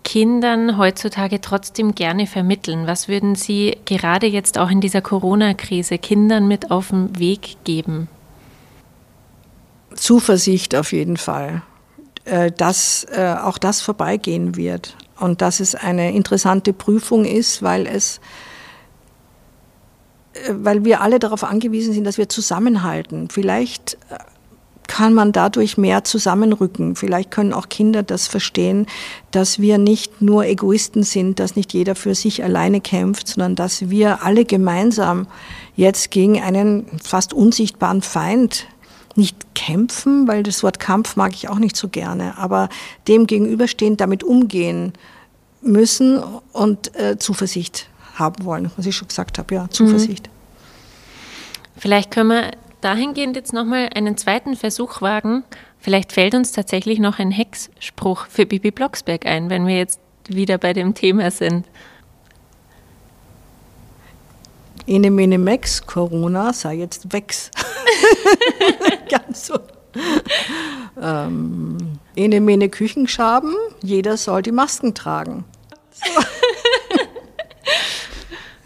Kindern 0.03 0.77
heutzutage 0.77 1.41
trotzdem 1.41 1.95
gerne 1.95 2.27
vermitteln? 2.27 2.87
Was 2.87 3.07
würden 3.07 3.35
Sie 3.35 3.77
gerade 3.85 4.27
jetzt 4.27 4.57
auch 4.57 4.69
in 4.69 4.81
dieser 4.81 5.01
Corona-Krise 5.01 5.97
Kindern 5.97 6.47
mit 6.47 6.71
auf 6.71 6.89
den 6.89 7.17
Weg 7.17 7.57
geben? 7.63 8.07
Zuversicht 9.95 10.75
auf 10.75 10.91
jeden 10.91 11.17
Fall, 11.17 11.61
äh, 12.25 12.51
dass 12.51 13.05
äh, 13.11 13.35
auch 13.41 13.57
das 13.57 13.81
vorbeigehen 13.81 14.55
wird 14.55 14.97
und 15.19 15.41
dass 15.41 15.59
es 15.59 15.75
eine 15.75 16.13
interessante 16.13 16.73
Prüfung 16.73 17.25
ist, 17.25 17.61
weil 17.61 17.87
es 17.87 18.19
äh, 20.33 20.49
weil 20.49 20.83
wir 20.83 21.01
alle 21.01 21.19
darauf 21.19 21.43
angewiesen 21.43 21.93
sind, 21.93 22.03
dass 22.03 22.17
wir 22.17 22.29
zusammenhalten. 22.29 23.29
Vielleicht 23.29 23.97
kann 24.93 25.15
man 25.15 25.31
dadurch 25.31 25.75
mehr 25.75 26.03
zusammenrücken. 26.03 26.95
Vielleicht 26.95 27.31
können 27.31 27.51
auch 27.51 27.67
Kinder 27.67 28.03
das 28.03 28.27
verstehen, 28.27 28.85
dass 29.31 29.57
wir 29.57 29.79
nicht 29.79 30.21
nur 30.21 30.45
Egoisten 30.45 31.01
sind, 31.01 31.39
dass 31.39 31.55
nicht 31.55 31.73
jeder 31.73 31.95
für 31.95 32.13
sich 32.13 32.43
alleine 32.43 32.79
kämpft, 32.79 33.27
sondern 33.27 33.55
dass 33.55 33.89
wir 33.89 34.23
alle 34.23 34.45
gemeinsam 34.45 35.25
jetzt 35.75 36.11
gegen 36.11 36.39
einen 36.39 36.85
fast 37.03 37.33
unsichtbaren 37.33 38.03
Feind 38.03 38.67
nicht 39.15 39.55
kämpfen, 39.55 40.27
weil 40.27 40.43
das 40.43 40.61
Wort 40.61 40.79
Kampf 40.79 41.15
mag 41.15 41.33
ich 41.33 41.49
auch 41.49 41.57
nicht 41.57 41.75
so 41.75 41.87
gerne, 41.89 42.37
aber 42.37 42.69
dem 43.07 43.25
gegenüberstehend 43.25 43.99
damit 43.99 44.23
umgehen 44.23 44.93
müssen 45.63 46.21
und 46.51 46.95
äh, 46.95 47.17
Zuversicht 47.17 47.87
haben 48.13 48.45
wollen, 48.45 48.69
was 48.77 48.85
ich 48.85 48.95
schon 48.95 49.07
gesagt 49.07 49.39
habe, 49.39 49.55
ja, 49.55 49.67
Zuversicht. 49.71 50.27
Mhm. 50.27 50.33
Vielleicht 51.77 52.11
können 52.11 52.29
wir 52.29 52.51
dahingehend 52.83 53.35
jetzt 53.35 53.53
nochmal 53.53 53.89
einen 53.95 54.17
zweiten 54.17 54.55
Versuch 54.55 55.01
wagen. 55.01 55.43
Vielleicht 55.79 56.11
fällt 56.11 56.35
uns 56.35 56.51
tatsächlich 56.51 56.99
noch 56.99 57.19
ein 57.19 57.31
Hexspruch 57.31 58.27
für 58.27 58.45
Bibi 58.45 58.71
Blocksberg 58.71 59.25
ein, 59.25 59.49
wenn 59.49 59.67
wir 59.67 59.77
jetzt 59.77 59.99
wieder 60.27 60.57
bei 60.57 60.73
dem 60.73 60.93
Thema 60.93 61.31
sind. 61.31 61.65
Ene 64.85 65.11
mene 65.11 65.37
mex, 65.37 65.85
Corona 65.85 66.51
sei 66.51 66.75
jetzt 66.75 67.13
wex. 67.13 67.51
Ganz 69.09 69.47
so. 69.47 69.59
Ähm, 71.01 71.99
ene 72.15 72.41
mene 72.41 72.67
Küchenschaben, 72.69 73.55
jeder 73.81 74.17
soll 74.17 74.41
die 74.41 74.51
Masken 74.51 74.93
tragen. 74.93 75.45
So. 75.91 76.21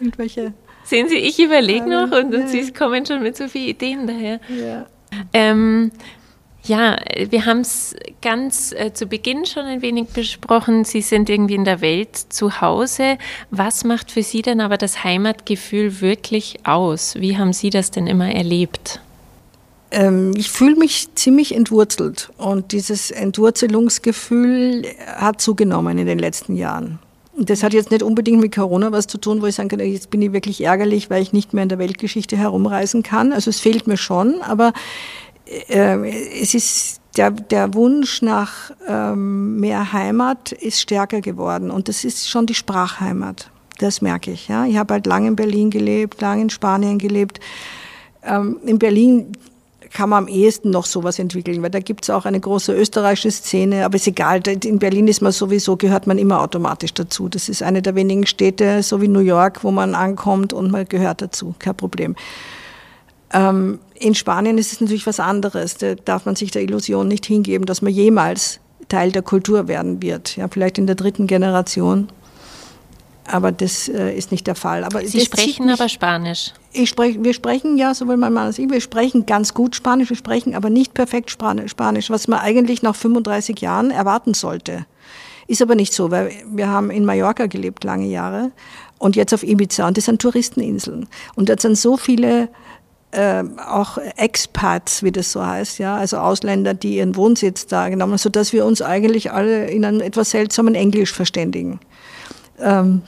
Irgendwelche 0.00 0.54
Sehen 0.88 1.06
Sie, 1.08 1.16
ich 1.16 1.38
überlege 1.38 1.86
noch 1.86 2.10
und, 2.10 2.34
und 2.34 2.48
Sie 2.48 2.72
kommen 2.72 3.04
schon 3.04 3.22
mit 3.22 3.36
so 3.36 3.46
vielen 3.46 3.68
Ideen 3.68 4.06
daher. 4.06 4.40
Ja. 4.48 4.86
Ähm, 5.34 5.90
ja, 6.64 6.96
wir 7.28 7.44
haben 7.44 7.60
es 7.60 7.94
ganz 8.22 8.72
äh, 8.72 8.94
zu 8.94 9.06
Beginn 9.06 9.44
schon 9.44 9.66
ein 9.66 9.82
wenig 9.82 10.08
besprochen. 10.08 10.84
Sie 10.84 11.02
sind 11.02 11.28
irgendwie 11.28 11.56
in 11.56 11.66
der 11.66 11.82
Welt 11.82 12.16
zu 12.16 12.62
Hause. 12.62 13.18
Was 13.50 13.84
macht 13.84 14.10
für 14.10 14.22
Sie 14.22 14.40
denn 14.40 14.62
aber 14.62 14.78
das 14.78 15.04
Heimatgefühl 15.04 16.00
wirklich 16.00 16.60
aus? 16.64 17.16
Wie 17.16 17.36
haben 17.36 17.52
Sie 17.52 17.68
das 17.68 17.90
denn 17.90 18.06
immer 18.06 18.34
erlebt? 18.34 19.02
Ähm, 19.90 20.32
ich 20.38 20.50
fühle 20.50 20.76
mich 20.76 21.14
ziemlich 21.14 21.54
entwurzelt 21.54 22.30
und 22.38 22.72
dieses 22.72 23.10
Entwurzelungsgefühl 23.10 24.86
hat 25.06 25.42
zugenommen 25.42 25.98
in 25.98 26.06
den 26.06 26.18
letzten 26.18 26.56
Jahren. 26.56 26.98
Das 27.40 27.62
hat 27.62 27.72
jetzt 27.72 27.90
nicht 27.90 28.02
unbedingt 28.02 28.40
mit 28.40 28.54
Corona 28.54 28.90
was 28.90 29.06
zu 29.06 29.18
tun, 29.18 29.40
wo 29.42 29.46
ich 29.46 29.54
sagen 29.54 29.68
kann, 29.68 29.80
jetzt 29.80 30.10
bin 30.10 30.22
ich 30.22 30.32
wirklich 30.32 30.62
ärgerlich, 30.64 31.08
weil 31.08 31.22
ich 31.22 31.32
nicht 31.32 31.54
mehr 31.54 31.62
in 31.62 31.68
der 31.68 31.78
Weltgeschichte 31.78 32.36
herumreisen 32.36 33.02
kann. 33.02 33.32
Also 33.32 33.50
es 33.50 33.60
fehlt 33.60 33.86
mir 33.86 33.96
schon, 33.96 34.40
aber 34.42 34.72
äh, 35.68 36.40
es 36.40 36.54
ist 36.54 37.00
der, 37.16 37.30
der 37.30 37.74
Wunsch 37.74 38.22
nach 38.22 38.70
ähm, 38.86 39.58
mehr 39.58 39.92
Heimat 39.92 40.52
ist 40.52 40.80
stärker 40.80 41.20
geworden 41.20 41.70
und 41.70 41.88
das 41.88 42.04
ist 42.04 42.28
schon 42.28 42.46
die 42.46 42.54
Sprachheimat. 42.54 43.50
Das 43.78 44.02
merke 44.02 44.30
ich. 44.32 44.48
Ja. 44.48 44.66
Ich 44.66 44.76
habe 44.76 44.94
halt 44.94 45.06
lange 45.06 45.28
in 45.28 45.36
Berlin 45.36 45.70
gelebt, 45.70 46.20
lange 46.20 46.42
in 46.42 46.50
Spanien 46.50 46.98
gelebt. 46.98 47.40
Ähm, 48.22 48.58
in 48.64 48.78
Berlin 48.78 49.32
kann 49.92 50.10
man 50.10 50.24
am 50.24 50.28
ehesten 50.28 50.70
noch 50.70 50.86
sowas 50.86 51.18
entwickeln, 51.18 51.62
weil 51.62 51.70
da 51.70 51.80
gibt 51.80 52.04
es 52.04 52.10
auch 52.10 52.24
eine 52.24 52.40
große 52.40 52.74
österreichische 52.74 53.30
Szene, 53.30 53.84
aber 53.84 53.96
ist 53.96 54.06
egal, 54.06 54.42
in 54.46 54.78
Berlin 54.78 55.08
ist 55.08 55.22
man 55.22 55.32
sowieso, 55.32 55.76
gehört 55.76 56.06
man 56.06 56.18
immer 56.18 56.40
automatisch 56.40 56.94
dazu. 56.94 57.28
Das 57.28 57.48
ist 57.48 57.62
eine 57.62 57.82
der 57.82 57.94
wenigen 57.94 58.26
Städte, 58.26 58.82
so 58.82 59.00
wie 59.00 59.08
New 59.08 59.20
York, 59.20 59.64
wo 59.64 59.70
man 59.70 59.94
ankommt 59.94 60.52
und 60.52 60.70
man 60.70 60.86
gehört 60.86 61.22
dazu, 61.22 61.54
kein 61.58 61.76
Problem. 61.76 62.16
Ähm, 63.32 63.78
in 63.94 64.14
Spanien 64.14 64.58
ist 64.58 64.72
es 64.72 64.80
natürlich 64.80 65.06
was 65.06 65.20
anderes, 65.20 65.76
da 65.76 65.94
darf 65.94 66.24
man 66.24 66.36
sich 66.36 66.50
der 66.50 66.62
Illusion 66.62 67.08
nicht 67.08 67.26
hingeben, 67.26 67.66
dass 67.66 67.82
man 67.82 67.92
jemals 67.92 68.60
Teil 68.88 69.12
der 69.12 69.22
Kultur 69.22 69.68
werden 69.68 70.00
wird, 70.02 70.36
ja, 70.36 70.48
vielleicht 70.48 70.78
in 70.78 70.86
der 70.86 70.96
dritten 70.96 71.26
Generation 71.26 72.08
aber 73.28 73.52
das 73.52 73.88
äh, 73.88 74.16
ist 74.16 74.32
nicht 74.32 74.46
der 74.46 74.54
Fall. 74.54 74.84
Aber 74.84 75.04
Sie 75.04 75.20
sprechen 75.20 75.70
aber 75.70 75.88
Spanisch. 75.88 76.52
Ich 76.72 76.90
sprech, 76.90 77.22
wir 77.22 77.34
sprechen 77.34 77.76
ja, 77.76 77.94
sowohl 77.94 78.16
mein 78.16 78.32
Mann 78.32 78.46
als 78.46 78.58
ich, 78.58 78.70
wir 78.70 78.80
sprechen 78.80 79.26
ganz 79.26 79.54
gut 79.54 79.76
Spanisch, 79.76 80.10
wir 80.10 80.16
sprechen 80.16 80.54
aber 80.54 80.70
nicht 80.70 80.94
perfekt 80.94 81.30
Spanisch, 81.30 82.10
was 82.10 82.28
man 82.28 82.40
eigentlich 82.40 82.82
nach 82.82 82.96
35 82.96 83.60
Jahren 83.60 83.90
erwarten 83.90 84.34
sollte. 84.34 84.86
Ist 85.46 85.62
aber 85.62 85.74
nicht 85.74 85.94
so, 85.94 86.10
weil 86.10 86.32
wir 86.52 86.68
haben 86.68 86.90
in 86.90 87.04
Mallorca 87.04 87.46
gelebt 87.46 87.84
lange 87.84 88.06
Jahre 88.06 88.50
und 88.98 89.16
jetzt 89.16 89.32
auf 89.32 89.42
Ibiza 89.42 89.88
und 89.88 89.96
das 89.96 90.04
sind 90.04 90.20
Touristeninseln. 90.20 91.08
Und 91.36 91.48
dort 91.48 91.60
sind 91.60 91.78
so 91.78 91.96
viele 91.96 92.48
äh, 93.10 93.42
auch 93.66 93.98
Expats, 94.16 95.02
wie 95.02 95.12
das 95.12 95.32
so 95.32 95.44
heißt, 95.44 95.78
ja, 95.78 95.96
also 95.96 96.18
Ausländer, 96.18 96.74
die 96.74 96.96
ihren 96.96 97.16
Wohnsitz 97.16 97.66
da 97.66 97.88
genommen 97.88 98.12
haben, 98.12 98.18
sodass 98.18 98.52
wir 98.52 98.66
uns 98.66 98.82
eigentlich 98.82 99.32
alle 99.32 99.70
in 99.70 99.84
einem 99.84 100.00
etwas 100.00 100.30
seltsamen 100.30 100.74
Englisch 100.74 101.12
verständigen. 101.12 101.80
Ähm, 102.60 103.02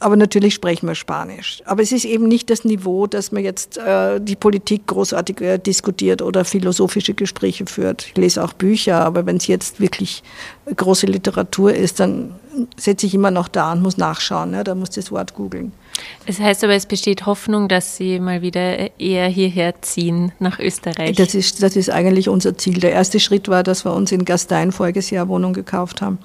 aber 0.00 0.16
natürlich 0.16 0.54
sprechen 0.54 0.86
wir 0.86 0.94
Spanisch. 0.94 1.62
Aber 1.64 1.82
es 1.82 1.92
ist 1.92 2.04
eben 2.04 2.28
nicht 2.28 2.50
das 2.50 2.64
Niveau, 2.64 3.06
dass 3.06 3.32
man 3.32 3.42
jetzt 3.42 3.78
äh, 3.78 4.20
die 4.20 4.36
Politik 4.36 4.86
großartig 4.86 5.40
äh, 5.40 5.58
diskutiert 5.58 6.22
oder 6.22 6.44
philosophische 6.44 7.14
Gespräche 7.14 7.66
führt. 7.66 8.06
Ich 8.06 8.16
lese 8.16 8.42
auch 8.42 8.52
Bücher, 8.52 9.04
aber 9.04 9.26
wenn 9.26 9.36
es 9.36 9.46
jetzt 9.46 9.80
wirklich 9.80 10.22
große 10.74 11.06
Literatur 11.06 11.74
ist, 11.74 12.00
dann 12.00 12.34
setze 12.76 13.06
ich 13.06 13.14
immer 13.14 13.30
noch 13.30 13.48
da 13.48 13.72
und 13.72 13.82
muss 13.82 13.96
nachschauen. 13.96 14.50
Ne? 14.50 14.64
Da 14.64 14.74
muss 14.74 14.90
das 14.90 15.12
Wort 15.12 15.34
googeln. 15.34 15.72
Es 16.26 16.40
heißt 16.40 16.64
aber, 16.64 16.74
es 16.74 16.86
besteht 16.86 17.24
Hoffnung, 17.26 17.68
dass 17.68 17.96
Sie 17.96 18.18
mal 18.18 18.42
wieder 18.42 18.98
eher 19.00 19.28
hierher 19.28 19.80
ziehen 19.82 20.32
nach 20.38 20.58
Österreich. 20.58 21.16
Das 21.16 21.34
ist, 21.34 21.62
das 21.62 21.76
ist 21.76 21.90
eigentlich 21.90 22.28
unser 22.28 22.58
Ziel. 22.58 22.80
Der 22.80 22.92
erste 22.92 23.20
Schritt 23.20 23.48
war, 23.48 23.62
dass 23.62 23.84
wir 23.84 23.94
uns 23.94 24.12
in 24.12 24.24
Gastein 24.24 24.72
voriges 24.72 25.10
Jahr 25.10 25.28
Wohnung 25.28 25.52
gekauft 25.52 26.02
haben. 26.02 26.18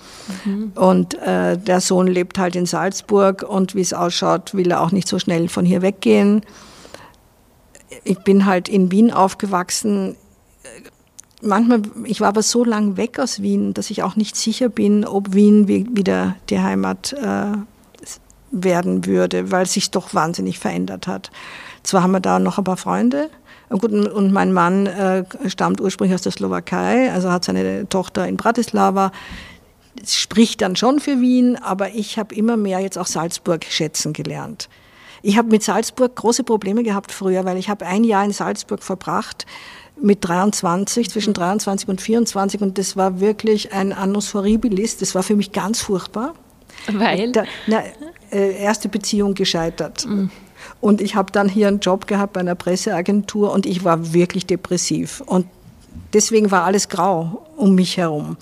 Mhm. 0.44 0.72
Und 0.76 1.14
äh, 1.20 1.58
der 1.58 1.82
Sohn 1.82 2.08
lebt 2.08 2.38
halt 2.40 2.56
in 2.56 2.66
Salzburg 2.66 3.44
und 3.44 3.76
wie 3.76 3.82
es 3.82 3.94
ausschaut, 3.94 4.54
will 4.54 4.72
er 4.72 4.82
auch 4.82 4.92
nicht 4.92 5.08
so 5.08 5.20
schnell 5.20 5.48
von 5.50 5.66
hier 5.66 5.82
weggehen. 5.82 6.42
Ich 8.04 8.20
bin 8.20 8.46
halt 8.46 8.70
in 8.70 8.92
Wien 8.92 9.12
aufgewachsen. 9.12 10.16
Manchmal, 11.44 11.82
ich 12.06 12.22
war 12.22 12.30
aber 12.30 12.44
so 12.44 12.64
lang 12.64 12.98
weg 12.98 13.20
aus 13.20 13.42
Wien, 13.42 13.74
dass 13.74 13.90
ich 13.90 14.04
auch 14.04 14.16
nicht 14.16 14.36
sicher 14.36 14.70
bin, 14.70 15.06
ob 15.06 15.34
Wien 15.34 15.68
wieder 15.68 16.36
die 16.50 16.60
Heimat 16.60 17.14
äh, 17.14 17.54
werden 18.52 19.06
würde, 19.06 19.52
weil 19.52 19.64
es 19.64 19.74
sich 19.74 19.92
doch 19.92 20.14
wahnsinnig 20.14 20.60
verändert 20.60 21.08
hat. 21.08 21.32
Zwar 21.84 22.04
haben 22.04 22.12
wir 22.12 22.20
da 22.20 22.40
noch 22.40 22.58
ein 22.58 22.64
paar 22.64 22.78
Freunde, 22.78 23.30
und 23.72 24.34
mein 24.34 24.52
Mann 24.52 24.86
äh, 24.86 25.24
stammt 25.48 25.80
ursprünglich 25.80 26.14
aus 26.14 26.22
der 26.22 26.34
Slowakei, 26.34 27.10
also 27.12 27.32
hat 27.32 27.46
seine 27.46 27.88
Tochter 27.88 28.28
in 28.28 28.36
Bratislava, 28.36 29.12
spricht 30.06 30.62
dann 30.62 30.76
schon 30.76 31.00
für 31.00 31.22
Wien, 31.22 31.56
aber 31.56 31.90
ich 31.96 32.18
habe 32.18 32.36
immer 32.36 32.58
mehr 32.58 32.80
jetzt 32.80 32.98
auch 32.98 33.06
Salzburg 33.06 33.64
schätzen 33.64 34.12
gelernt. 34.12 34.68
Ich 35.22 35.38
habe 35.38 35.50
mit 35.50 35.64
Salzburg 35.64 36.16
große 36.16 36.44
Probleme 36.44 36.84
gehabt 36.84 37.12
früher, 37.12 37.46
weil 37.46 37.58
ich 37.58 37.70
habe 37.70 37.86
ein 37.86 38.04
Jahr 38.04 38.26
in 38.26 38.34
Salzburg 38.34 38.84
verbracht 38.84 39.46
mit 40.02 40.28
23, 40.28 41.10
zwischen 41.10 41.34
23 41.34 41.88
und 41.88 42.02
24 42.02 42.62
und 42.62 42.78
das 42.78 42.98
war 42.98 43.20
wirklich 43.20 43.72
ein 43.72 43.94
Annus 43.94 44.34
horribilis, 44.34 44.98
das 44.98 45.16
war 45.16 45.24
für 45.24 45.36
mich 45.36 45.52
ganz 45.52 45.80
furchtbar. 45.80 46.34
Weil? 46.92 47.32
Da, 47.32 47.44
na, 47.68 47.84
erste 48.32 48.90
Beziehung 48.90 49.34
gescheitert. 49.34 50.06
Mhm. 50.06 50.30
Und 50.80 51.02
ich 51.02 51.16
habe 51.16 51.32
dann 51.32 51.50
hier 51.50 51.68
einen 51.68 51.80
Job 51.80 52.08
gehabt 52.08 52.34
bei 52.34 52.40
einer 52.40 52.56
Presseagentur 52.56 53.52
und 53.52 53.66
ich 53.66 53.84
war 53.84 54.14
wirklich 54.14 54.46
depressiv. 54.46 55.22
Und 55.26 55.48
deswegen 56.14 56.52
war 56.52 56.64
alles 56.64 56.90
grau 56.90 57.46
um 57.58 57.76
mich 57.76 57.98
herum 57.98 58.38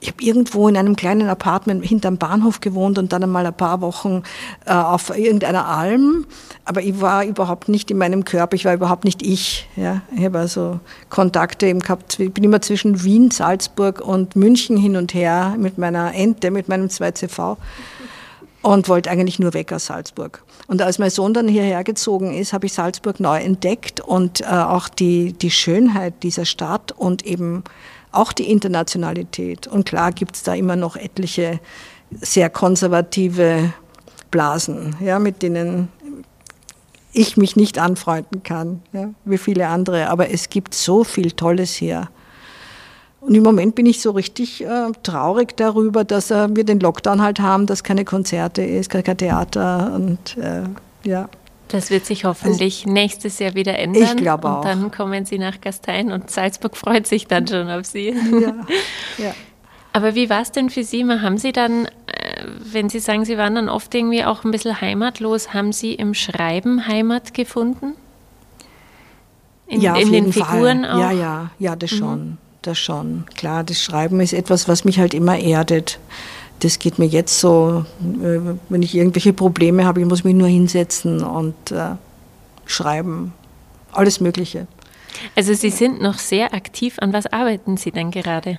ich 0.00 0.08
habe 0.08 0.22
irgendwo 0.22 0.66
in 0.66 0.76
einem 0.76 0.96
kleinen 0.96 1.28
Apartment 1.28 1.84
hinterm 1.84 2.16
Bahnhof 2.16 2.60
gewohnt 2.60 2.98
und 2.98 3.12
dann 3.12 3.22
einmal 3.22 3.44
ein 3.44 3.54
paar 3.54 3.82
Wochen 3.82 4.22
äh, 4.64 4.72
auf 4.72 5.16
irgendeiner 5.16 5.68
Alm. 5.68 6.26
Aber 6.64 6.80
ich 6.82 7.00
war 7.02 7.24
überhaupt 7.24 7.68
nicht 7.68 7.90
in 7.90 7.98
meinem 7.98 8.24
Körper, 8.24 8.56
ich 8.56 8.64
war 8.64 8.72
überhaupt 8.72 9.04
nicht 9.04 9.22
ich. 9.22 9.68
Ja. 9.76 10.00
Ich 10.16 10.24
habe 10.24 10.38
also 10.38 10.80
Kontakte 11.10 11.66
eben 11.66 11.80
gehabt, 11.80 12.18
ich 12.18 12.32
bin 12.32 12.44
immer 12.44 12.62
zwischen 12.62 13.04
Wien, 13.04 13.30
Salzburg 13.30 14.00
und 14.00 14.36
München 14.36 14.78
hin 14.78 14.96
und 14.96 15.12
her 15.12 15.54
mit 15.58 15.76
meiner 15.76 16.14
Ente, 16.14 16.50
mit 16.50 16.68
meinem 16.68 16.86
2CV 16.86 17.58
und 18.62 18.88
wollte 18.88 19.10
eigentlich 19.10 19.38
nur 19.38 19.54
weg 19.54 19.72
aus 19.72 19.86
Salzburg. 19.86 20.42
Und 20.66 20.82
als 20.82 20.98
mein 20.98 21.10
Sohn 21.10 21.34
dann 21.34 21.48
hierher 21.48 21.82
gezogen 21.84 22.34
ist, 22.34 22.52
habe 22.52 22.66
ich 22.66 22.72
Salzburg 22.72 23.20
neu 23.20 23.38
entdeckt 23.38 24.00
und 24.00 24.42
äh, 24.42 24.44
auch 24.44 24.88
die, 24.88 25.32
die 25.32 25.50
Schönheit 25.50 26.22
dieser 26.22 26.44
Stadt 26.44 26.92
und 26.92 27.24
eben 27.24 27.64
auch 28.12 28.32
die 28.32 28.50
Internationalität. 28.50 29.66
Und 29.66 29.86
klar 29.86 30.12
gibt 30.12 30.36
es 30.36 30.42
da 30.42 30.54
immer 30.54 30.76
noch 30.76 30.96
etliche 30.96 31.60
sehr 32.10 32.50
konservative 32.50 33.72
Blasen, 34.30 34.96
ja, 35.00 35.18
mit 35.18 35.42
denen 35.42 35.88
ich 37.12 37.36
mich 37.36 37.56
nicht 37.56 37.78
anfreunden 37.78 38.42
kann, 38.42 38.82
ja, 38.92 39.10
wie 39.24 39.38
viele 39.38 39.68
andere. 39.68 40.08
Aber 40.08 40.30
es 40.30 40.48
gibt 40.48 40.74
so 40.74 41.02
viel 41.04 41.32
Tolles 41.32 41.74
hier. 41.74 42.08
Und 43.20 43.34
im 43.34 43.42
Moment 43.42 43.74
bin 43.74 43.84
ich 43.86 44.00
so 44.00 44.12
richtig 44.12 44.64
äh, 44.64 44.92
traurig 45.02 45.56
darüber, 45.56 46.04
dass 46.04 46.30
äh, 46.30 46.48
wir 46.56 46.64
den 46.64 46.80
Lockdown 46.80 47.20
halt 47.20 47.38
haben, 47.38 47.66
dass 47.66 47.84
keine 47.84 48.04
Konzerte 48.04 48.62
ist, 48.62 48.88
kein 48.90 49.16
Theater 49.16 49.92
und 49.94 50.38
äh, 50.38 50.62
ja. 51.04 51.28
Das 51.68 51.90
wird 51.90 52.04
sich 52.06 52.24
hoffentlich 52.24 52.82
also, 52.84 52.92
nächstes 52.92 53.38
Jahr 53.38 53.54
wieder 53.54 53.78
ändern. 53.78 54.02
Ich 54.02 54.16
glaube 54.16 54.48
auch. 54.48 54.58
Und 54.58 54.64
dann 54.64 54.90
kommen 54.90 55.24
Sie 55.24 55.38
nach 55.38 55.60
Gastein 55.60 56.10
und 56.10 56.30
Salzburg 56.30 56.76
freut 56.76 57.06
sich 57.06 57.26
dann 57.26 57.46
schon 57.46 57.70
auf 57.70 57.84
Sie. 57.84 58.08
Ja, 58.08 58.54
ja. 59.18 59.34
Aber 59.92 60.14
wie 60.14 60.30
war 60.30 60.42
es 60.42 60.50
denn 60.50 60.70
für 60.70 60.82
Sie? 60.82 61.04
Haben 61.04 61.38
Sie 61.38 61.52
dann, 61.52 61.86
äh, 62.06 62.44
wenn 62.72 62.88
Sie 62.88 63.00
sagen, 63.00 63.24
Sie 63.24 63.36
waren 63.36 63.54
dann 63.54 63.68
oft 63.68 63.94
irgendwie 63.94 64.24
auch 64.24 64.44
ein 64.44 64.50
bisschen 64.50 64.80
heimatlos, 64.80 65.52
haben 65.52 65.72
Sie 65.72 65.94
im 65.94 66.14
Schreiben 66.14 66.86
Heimat 66.86 67.34
gefunden? 67.34 67.94
In, 69.66 69.80
ja, 69.80 69.94
in 69.96 70.10
den 70.10 70.32
Figuren 70.32 70.84
Fall. 70.84 70.90
auch? 70.90 70.98
Ja, 70.98 71.10
ja, 71.12 71.50
ja, 71.58 71.76
das 71.76 71.92
mhm. 71.92 72.38
Das 72.62 72.78
schon. 72.78 73.24
Klar, 73.36 73.64
das 73.64 73.82
Schreiben 73.82 74.20
ist 74.20 74.34
etwas, 74.34 74.68
was 74.68 74.84
mich 74.84 74.98
halt 74.98 75.14
immer 75.14 75.38
erdet. 75.38 75.98
Das 76.60 76.78
geht 76.78 76.98
mir 76.98 77.06
jetzt 77.06 77.40
so, 77.40 77.86
äh, 78.22 78.38
wenn 78.68 78.82
ich 78.82 78.94
irgendwelche 78.94 79.32
Probleme 79.32 79.86
habe, 79.86 80.00
ich 80.00 80.06
muss 80.06 80.24
mich 80.24 80.34
nur 80.34 80.48
hinsetzen 80.48 81.22
und 81.22 81.72
äh, 81.72 81.92
schreiben. 82.66 83.32
Alles 83.92 84.20
Mögliche. 84.20 84.66
Also 85.34 85.54
Sie 85.54 85.70
sind 85.70 86.02
noch 86.02 86.18
sehr 86.18 86.52
aktiv. 86.54 86.96
An 87.00 87.12
was 87.12 87.26
arbeiten 87.26 87.76
Sie 87.76 87.90
denn 87.90 88.10
gerade? 88.10 88.58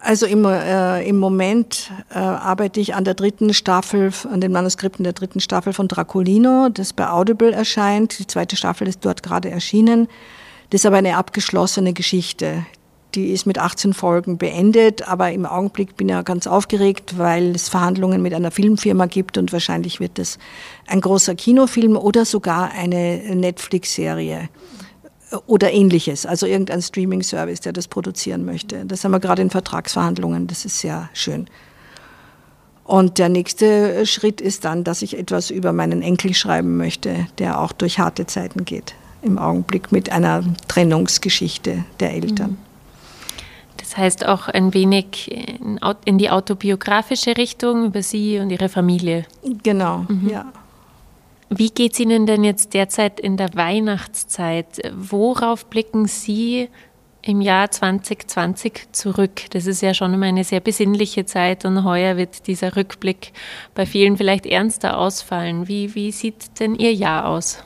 Also 0.00 0.26
im, 0.26 0.44
äh, 0.44 1.06
im 1.06 1.18
Moment 1.18 1.90
äh, 2.10 2.18
arbeite 2.18 2.80
ich 2.80 2.94
an 2.94 3.04
der 3.04 3.14
dritten 3.14 3.52
Staffel, 3.52 4.12
an 4.30 4.40
den 4.40 4.52
Manuskripten 4.52 5.04
der 5.04 5.12
dritten 5.12 5.40
Staffel 5.40 5.72
von 5.72 5.88
Dracolino, 5.88 6.68
das 6.70 6.92
bei 6.92 7.08
Audible 7.08 7.52
erscheint. 7.52 8.18
Die 8.18 8.26
zweite 8.26 8.56
Staffel 8.56 8.88
ist 8.88 9.04
dort 9.04 9.22
gerade 9.22 9.50
erschienen. 9.50 10.08
Das 10.70 10.82
ist 10.82 10.86
aber 10.86 10.96
eine 10.96 11.16
abgeschlossene 11.16 11.92
Geschichte. 11.92 12.64
Die 13.14 13.30
ist 13.30 13.44
mit 13.44 13.58
18 13.58 13.92
Folgen 13.92 14.38
beendet, 14.38 15.06
aber 15.06 15.30
im 15.32 15.44
Augenblick 15.44 15.96
bin 15.96 16.08
ich 16.08 16.14
ja 16.14 16.22
ganz 16.22 16.46
aufgeregt, 16.46 17.18
weil 17.18 17.54
es 17.54 17.68
Verhandlungen 17.68 18.22
mit 18.22 18.32
einer 18.32 18.50
Filmfirma 18.50 19.06
gibt 19.06 19.36
und 19.36 19.52
wahrscheinlich 19.52 20.00
wird 20.00 20.18
es 20.18 20.38
ein 20.86 21.00
großer 21.00 21.34
Kinofilm 21.34 21.96
oder 21.96 22.24
sogar 22.24 22.70
eine 22.72 23.18
Netflix-Serie 23.34 24.48
oder 25.46 25.72
ähnliches, 25.72 26.24
also 26.26 26.46
irgendein 26.46 26.80
Streaming-Service, 26.80 27.60
der 27.60 27.72
das 27.72 27.88
produzieren 27.88 28.44
möchte. 28.44 28.84
Das 28.86 29.04
haben 29.04 29.12
wir 29.12 29.20
gerade 29.20 29.42
in 29.42 29.50
Vertragsverhandlungen, 29.50 30.46
das 30.46 30.64
ist 30.64 30.80
sehr 30.80 31.10
schön. 31.12 31.46
Und 32.84 33.18
der 33.18 33.28
nächste 33.28 34.06
Schritt 34.06 34.40
ist 34.40 34.64
dann, 34.64 34.84
dass 34.84 35.02
ich 35.02 35.18
etwas 35.18 35.50
über 35.50 35.72
meinen 35.72 36.02
Enkel 36.02 36.34
schreiben 36.34 36.76
möchte, 36.76 37.26
der 37.38 37.60
auch 37.60 37.72
durch 37.72 37.98
harte 37.98 38.26
Zeiten 38.26 38.64
geht 38.64 38.94
im 39.22 39.38
Augenblick 39.38 39.92
mit 39.92 40.10
einer 40.10 40.42
Trennungsgeschichte 40.68 41.84
der 42.00 42.12
Eltern. 42.12 42.50
Mhm. 42.50 42.71
Das 43.92 43.98
heißt 43.98 44.26
auch 44.26 44.48
ein 44.48 44.72
wenig 44.72 45.30
in 46.06 46.16
die 46.16 46.30
autobiografische 46.30 47.36
Richtung 47.36 47.84
über 47.84 48.02
Sie 48.02 48.38
und 48.38 48.48
Ihre 48.48 48.70
Familie. 48.70 49.26
Genau, 49.62 50.06
mhm. 50.08 50.30
ja. 50.30 50.46
Wie 51.50 51.68
geht 51.68 51.92
es 51.92 52.00
Ihnen 52.00 52.24
denn 52.24 52.42
jetzt 52.42 52.72
derzeit 52.72 53.20
in 53.20 53.36
der 53.36 53.50
Weihnachtszeit? 53.52 54.80
Worauf 54.96 55.66
blicken 55.66 56.06
Sie 56.06 56.70
im 57.20 57.42
Jahr 57.42 57.70
2020 57.70 58.92
zurück? 58.92 59.42
Das 59.50 59.66
ist 59.66 59.82
ja 59.82 59.92
schon 59.92 60.14
immer 60.14 60.24
eine 60.24 60.44
sehr 60.44 60.60
besinnliche 60.60 61.26
Zeit 61.26 61.66
und 61.66 61.84
heuer 61.84 62.16
wird 62.16 62.46
dieser 62.46 62.74
Rückblick 62.76 63.32
bei 63.74 63.84
vielen 63.84 64.16
vielleicht 64.16 64.46
ernster 64.46 64.96
ausfallen. 64.96 65.68
Wie, 65.68 65.94
wie 65.94 66.12
sieht 66.12 66.58
denn 66.60 66.76
Ihr 66.76 66.94
Jahr 66.94 67.26
aus? 67.26 67.62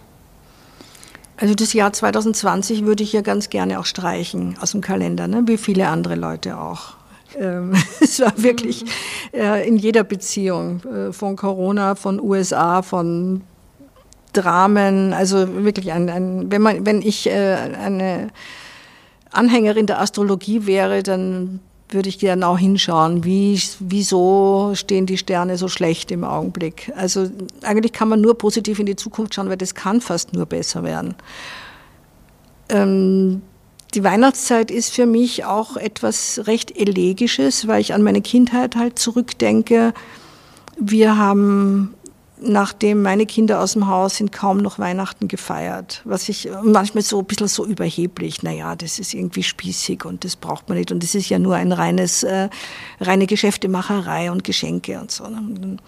Also 1.39 1.55
das 1.55 1.73
Jahr 1.73 1.93
2020 1.93 2.87
würde 2.87 3.03
ich 3.03 3.13
ja 3.13 3.21
ganz 3.21 3.51
gerne 3.51 3.79
auch 3.79 3.85
streichen 3.85 4.57
aus 4.61 4.73
dem 4.73 4.81
Kalender, 4.81 5.29
ne? 5.29 5.43
wie 5.47 5.59
viele 5.59 5.89
andere 5.89 6.15
Leute 6.15 6.59
auch. 6.59 6.95
Ähm, 7.39 7.75
es 8.01 8.21
war 8.21 8.33
wirklich 8.37 8.85
äh, 9.33 9.67
in 9.67 9.77
jeder 9.77 10.05
Beziehung, 10.05 10.83
äh, 10.85 11.13
von 11.13 11.37
Corona, 11.37 11.95
von 11.95 12.21
USA, 12.21 12.83
von 12.83 13.43
Dramen, 14.33 15.13
also 15.13 15.65
wirklich 15.65 15.93
ein, 15.93 16.09
ein 16.09 16.51
wenn 16.51 16.63
man, 16.63 16.87
wenn 16.87 17.03
ich 17.03 17.27
äh, 17.27 17.57
eine 17.83 18.29
Anhängerin 19.31 19.87
der 19.87 20.01
Astrologie 20.01 20.67
wäre, 20.67 21.03
dann 21.03 21.61
würde 21.89 22.09
ich 22.09 22.19
gerne 22.19 22.47
auch 22.47 22.59
hinschauen, 22.59 23.25
wie, 23.25 23.61
wieso 23.79 24.73
stehen 24.75 25.07
die 25.07 25.19
Sterne 25.19 25.57
so 25.57 25.69
schlecht 25.69 26.11
im 26.11 26.25
Augenblick. 26.25 26.93
Also 26.97 27.31
eigentlich 27.63 27.93
kann 27.93 28.09
man 28.09 28.21
nur 28.21 28.37
positiv 28.37 28.79
in 28.79 28.87
die 28.87 28.97
Zukunft 28.97 29.35
schauen, 29.35 29.49
weil 29.49 29.57
das 29.57 29.75
kann 29.75 30.01
fast 30.01 30.33
nur 30.33 30.47
besser 30.47 30.83
werden. 30.83 31.15
Ähm, 32.69 33.43
die 33.95 34.03
Weihnachtszeit 34.03 34.71
ist 34.71 34.93
für 34.93 35.07
mich 35.07 35.45
auch 35.45 35.77
etwas 35.77 36.43
recht 36.47 36.77
Elegisches, 36.77 37.69
weil 37.69 37.81
ich 37.81 37.95
an 37.95 38.03
meine 38.03 38.21
Kindheit 38.21 38.75
halt 38.75 38.99
zurückdenke. 38.99 39.95
Wir 40.79 41.17
haben 41.17 41.95
nachdem 42.41 43.03
meine 43.03 43.27
Kinder 43.27 43.61
aus 43.61 43.73
dem 43.73 43.87
Haus 43.87 44.17
sind, 44.17 44.33
kaum 44.33 44.59
noch 44.59 44.79
Weihnachten 44.79 45.29
gefeiert. 45.29 46.03
Was 46.05 46.29
ich 46.29 46.49
manchmal 46.63 47.03
so 47.03 47.19
ein 47.21 47.25
bisschen 47.25 47.49
so 47.49 47.65
überheblich, 47.65 48.43
naja, 48.43 48.77
das 48.77 48.99
ist 48.99 49.15
irgendwie 49.15 49.43
spießig 49.43 50.05
und 50.05 50.25
das 50.25 50.37
braucht 50.37 50.69
man 50.69 50.79
nicht. 50.79 50.93
Und 50.93 51.03
das 51.03 51.15
ist 51.15 51.29
ja 51.29 51.39
nur 51.39 51.57
ein 51.57 51.73
reines, 51.73 52.23
äh, 52.23 52.49
reine 53.01 53.27
Geschäftemacherei 53.27 54.31
und 54.31 54.45
Geschenke 54.45 55.01
und 55.01 55.11
so. 55.11 55.25
Und, 55.25 55.81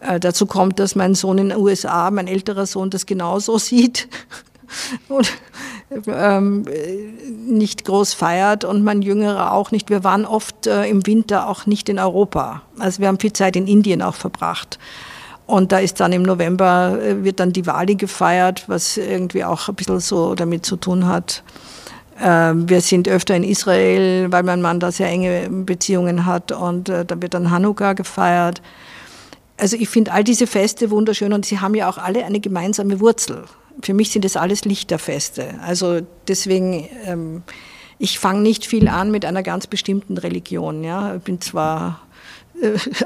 äh, 0.00 0.20
dazu 0.20 0.46
kommt, 0.46 0.78
dass 0.78 0.94
mein 0.94 1.14
Sohn 1.14 1.38
in 1.38 1.48
den 1.50 1.58
USA, 1.58 2.10
mein 2.10 2.28
älterer 2.28 2.66
Sohn, 2.66 2.90
das 2.90 3.06
genauso 3.06 3.58
sieht. 3.58 4.08
und 5.08 5.30
ähm, 6.06 6.64
nicht 7.46 7.84
groß 7.84 8.14
feiert 8.14 8.64
und 8.64 8.82
mein 8.82 9.02
Jüngerer 9.02 9.52
auch 9.52 9.70
nicht. 9.70 9.90
Wir 9.90 10.02
waren 10.04 10.24
oft 10.24 10.66
äh, 10.66 10.86
im 10.86 11.06
Winter 11.06 11.48
auch 11.48 11.66
nicht 11.66 11.88
in 11.88 11.98
Europa. 11.98 12.62
Also 12.78 13.00
wir 13.00 13.08
haben 13.08 13.20
viel 13.20 13.32
Zeit 13.32 13.56
in 13.56 13.66
Indien 13.66 14.02
auch 14.02 14.14
verbracht. 14.14 14.78
Und 15.46 15.72
da 15.72 15.78
ist 15.78 16.00
dann 16.00 16.12
im 16.12 16.22
November, 16.22 16.98
äh, 17.02 17.22
wird 17.22 17.40
dann 17.40 17.52
die 17.52 17.66
Wali 17.66 17.96
gefeiert, 17.96 18.64
was 18.66 18.96
irgendwie 18.96 19.44
auch 19.44 19.68
ein 19.68 19.74
bisschen 19.74 20.00
so 20.00 20.34
damit 20.34 20.64
zu 20.64 20.76
tun 20.76 21.06
hat. 21.06 21.42
Ähm, 22.20 22.68
wir 22.68 22.80
sind 22.80 23.08
öfter 23.08 23.36
in 23.36 23.44
Israel, 23.44 24.30
weil 24.30 24.42
mein 24.42 24.62
Mann 24.62 24.80
da 24.80 24.92
sehr 24.92 25.08
enge 25.08 25.48
Beziehungen 25.50 26.26
hat 26.26 26.52
und 26.52 26.88
äh, 26.88 27.04
da 27.04 27.20
wird 27.20 27.34
dann 27.34 27.50
Hanukkah 27.50 27.92
gefeiert. 27.92 28.62
Also 29.56 29.76
ich 29.76 29.88
finde 29.88 30.12
all 30.12 30.24
diese 30.24 30.46
Feste 30.46 30.90
wunderschön 30.90 31.32
und 31.32 31.44
sie 31.44 31.60
haben 31.60 31.74
ja 31.74 31.88
auch 31.88 31.98
alle 31.98 32.24
eine 32.24 32.40
gemeinsame 32.40 33.00
Wurzel. 33.00 33.44
Für 33.82 33.94
mich 33.94 34.10
sind 34.10 34.24
das 34.24 34.36
alles 34.36 34.64
Lichterfeste. 34.64 35.54
Also 35.64 36.00
deswegen, 36.28 36.88
ähm, 37.04 37.42
ich 37.98 38.18
fange 38.18 38.40
nicht 38.40 38.66
viel 38.66 38.88
an 38.88 39.10
mit 39.10 39.24
einer 39.24 39.42
ganz 39.42 39.66
bestimmten 39.66 40.16
Religion. 40.16 40.84
Ja. 40.84 41.16
Ich 41.16 41.22
bin 41.22 41.40
zwar 41.40 42.00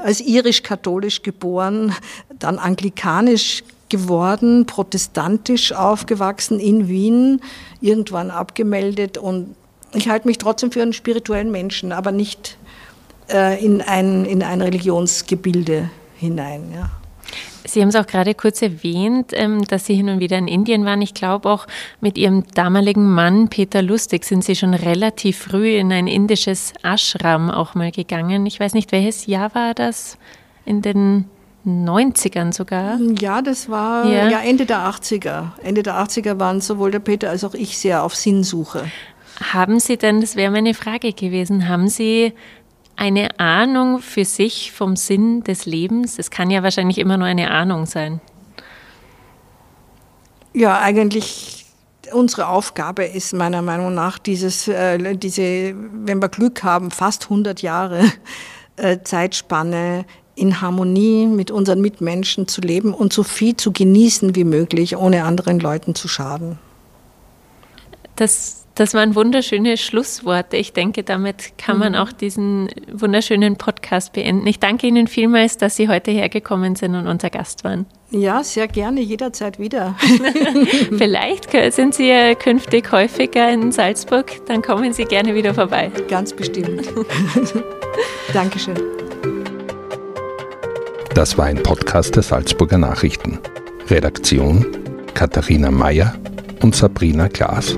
als 0.03 0.21
irisch-katholisch 0.21 1.21
geboren, 1.23 1.93
dann 2.37 2.59
anglikanisch 2.59 3.63
geworden, 3.89 4.65
protestantisch 4.65 5.71
aufgewachsen 5.73 6.59
in 6.59 6.87
Wien, 6.87 7.41
irgendwann 7.81 8.29
abgemeldet 8.29 9.17
und 9.17 9.55
ich 9.93 10.07
halte 10.07 10.27
mich 10.27 10.37
trotzdem 10.37 10.71
für 10.71 10.81
einen 10.81 10.93
spirituellen 10.93 11.51
Menschen, 11.51 11.91
aber 11.91 12.11
nicht 12.11 12.57
äh, 13.31 13.63
in, 13.63 13.81
ein, 13.81 14.25
in 14.25 14.43
ein 14.43 14.61
Religionsgebilde 14.61 15.89
hinein. 16.15 16.71
Ja. 16.73 16.91
Sie 17.65 17.81
haben 17.81 17.89
es 17.89 17.95
auch 17.95 18.07
gerade 18.07 18.33
kurz 18.33 18.61
erwähnt, 18.61 19.31
ähm, 19.33 19.63
dass 19.65 19.85
Sie 19.85 19.93
hin 19.93 20.09
und 20.09 20.19
wieder 20.19 20.37
in 20.37 20.47
Indien 20.47 20.85
waren. 20.85 21.01
Ich 21.01 21.13
glaube 21.13 21.49
auch 21.49 21.67
mit 22.01 22.17
Ihrem 22.17 22.45
damaligen 22.53 23.13
Mann 23.13 23.49
Peter 23.49 23.81
Lustig 23.81 24.25
sind 24.25 24.43
Sie 24.43 24.55
schon 24.55 24.73
relativ 24.73 25.37
früh 25.37 25.77
in 25.77 25.91
ein 25.91 26.07
indisches 26.07 26.73
Ashram 26.83 27.49
auch 27.49 27.75
mal 27.75 27.91
gegangen. 27.91 28.45
Ich 28.45 28.59
weiß 28.59 28.73
nicht, 28.73 28.91
welches 28.91 29.25
Jahr 29.27 29.53
war 29.53 29.73
das? 29.73 30.17
In 30.65 30.81
den 30.81 31.25
90ern 31.65 32.53
sogar? 32.53 32.99
Ja, 33.19 33.41
das 33.41 33.69
war 33.69 34.05
ja. 34.05 34.29
ja 34.29 34.39
Ende 34.39 34.65
der 34.65 34.79
80er. 34.79 35.51
Ende 35.61 35.83
der 35.83 35.95
80er 35.95 36.39
waren 36.39 36.61
sowohl 36.61 36.91
der 36.91 36.99
Peter 36.99 37.29
als 37.29 37.43
auch 37.43 37.53
ich 37.53 37.77
sehr 37.77 38.03
auf 38.03 38.15
Sinnsuche. 38.15 38.89
Haben 39.53 39.79
Sie 39.79 39.97
denn, 39.97 40.21
das 40.21 40.35
wäre 40.35 40.51
meine 40.51 40.73
Frage 40.73 41.13
gewesen, 41.13 41.69
haben 41.69 41.87
Sie 41.87 42.33
eine 42.99 43.39
Ahnung 43.39 43.99
für 43.99 44.25
sich 44.25 44.71
vom 44.71 44.95
Sinn 44.95 45.43
des 45.43 45.65
Lebens? 45.65 46.19
Es 46.19 46.29
kann 46.29 46.51
ja 46.51 46.63
wahrscheinlich 46.63 46.97
immer 46.97 47.17
nur 47.17 47.27
eine 47.27 47.49
Ahnung 47.49 47.85
sein. 47.85 48.19
Ja, 50.53 50.79
eigentlich 50.79 51.65
unsere 52.11 52.47
Aufgabe 52.47 53.05
ist 53.05 53.33
meiner 53.33 53.61
Meinung 53.61 53.93
nach 53.93 54.19
dieses, 54.19 54.67
äh, 54.67 55.15
diese, 55.15 55.73
wenn 55.75 56.21
wir 56.21 56.27
Glück 56.27 56.63
haben, 56.63 56.91
fast 56.91 57.25
100 57.25 57.61
Jahre 57.61 58.03
äh, 58.75 58.97
Zeitspanne 59.03 60.05
in 60.35 60.59
Harmonie 60.59 61.27
mit 61.27 61.51
unseren 61.51 61.81
Mitmenschen 61.81 62.47
zu 62.47 62.61
leben 62.61 62.93
und 62.93 63.13
so 63.13 63.23
viel 63.23 63.55
zu 63.55 63.71
genießen 63.71 64.35
wie 64.35 64.43
möglich, 64.43 64.97
ohne 64.97 65.23
anderen 65.23 65.59
Leuten 65.59 65.95
zu 65.95 66.07
schaden. 66.07 66.57
Das 68.15 68.65
Das 68.79 68.93
waren 68.93 69.13
wunderschöne 69.13 69.75
Schlussworte. 69.75 70.55
Ich 70.55 70.71
denke, 70.71 71.03
damit 71.03 71.57
kann 71.57 71.79
man 71.79 71.91
mhm. 71.91 71.97
auch 71.97 72.13
diesen 72.13 72.69
wunderschönen 72.89 73.57
Podcast 73.57 74.13
beenden. 74.13 74.47
Ich 74.47 74.57
danke 74.57 74.87
Ihnen 74.87 75.07
vielmals, 75.07 75.57
dass 75.57 75.75
Sie 75.75 75.89
heute 75.89 76.11
hergekommen 76.11 76.77
sind 76.77 76.95
und 76.95 77.05
unser 77.05 77.29
Gast 77.29 77.65
waren. 77.65 77.87
Ja, 78.09 78.41
sehr 78.41 78.69
gerne, 78.69 79.01
jederzeit 79.01 79.59
wieder. 79.59 79.97
Vielleicht 80.97 81.51
sind 81.73 81.93
Sie 81.93 82.07
ja 82.07 82.33
künftig 82.35 82.89
häufiger 82.93 83.51
in 83.51 83.73
Salzburg, 83.73 84.31
dann 84.45 84.61
kommen 84.61 84.93
Sie 84.93 85.03
gerne 85.03 85.35
wieder 85.35 85.53
vorbei. 85.53 85.91
Ganz 86.07 86.31
bestimmt. 86.31 86.87
Dankeschön. 88.33 88.79
Das 91.13 91.37
war 91.37 91.47
ein 91.47 91.61
Podcast 91.61 92.15
der 92.15 92.23
Salzburger 92.23 92.77
Nachrichten. 92.77 93.39
Redaktion 93.89 94.65
Katharina 95.15 95.69
Mayer 95.69 96.15
und 96.61 96.77
Sabrina 96.77 97.27
Klaas. 97.27 97.77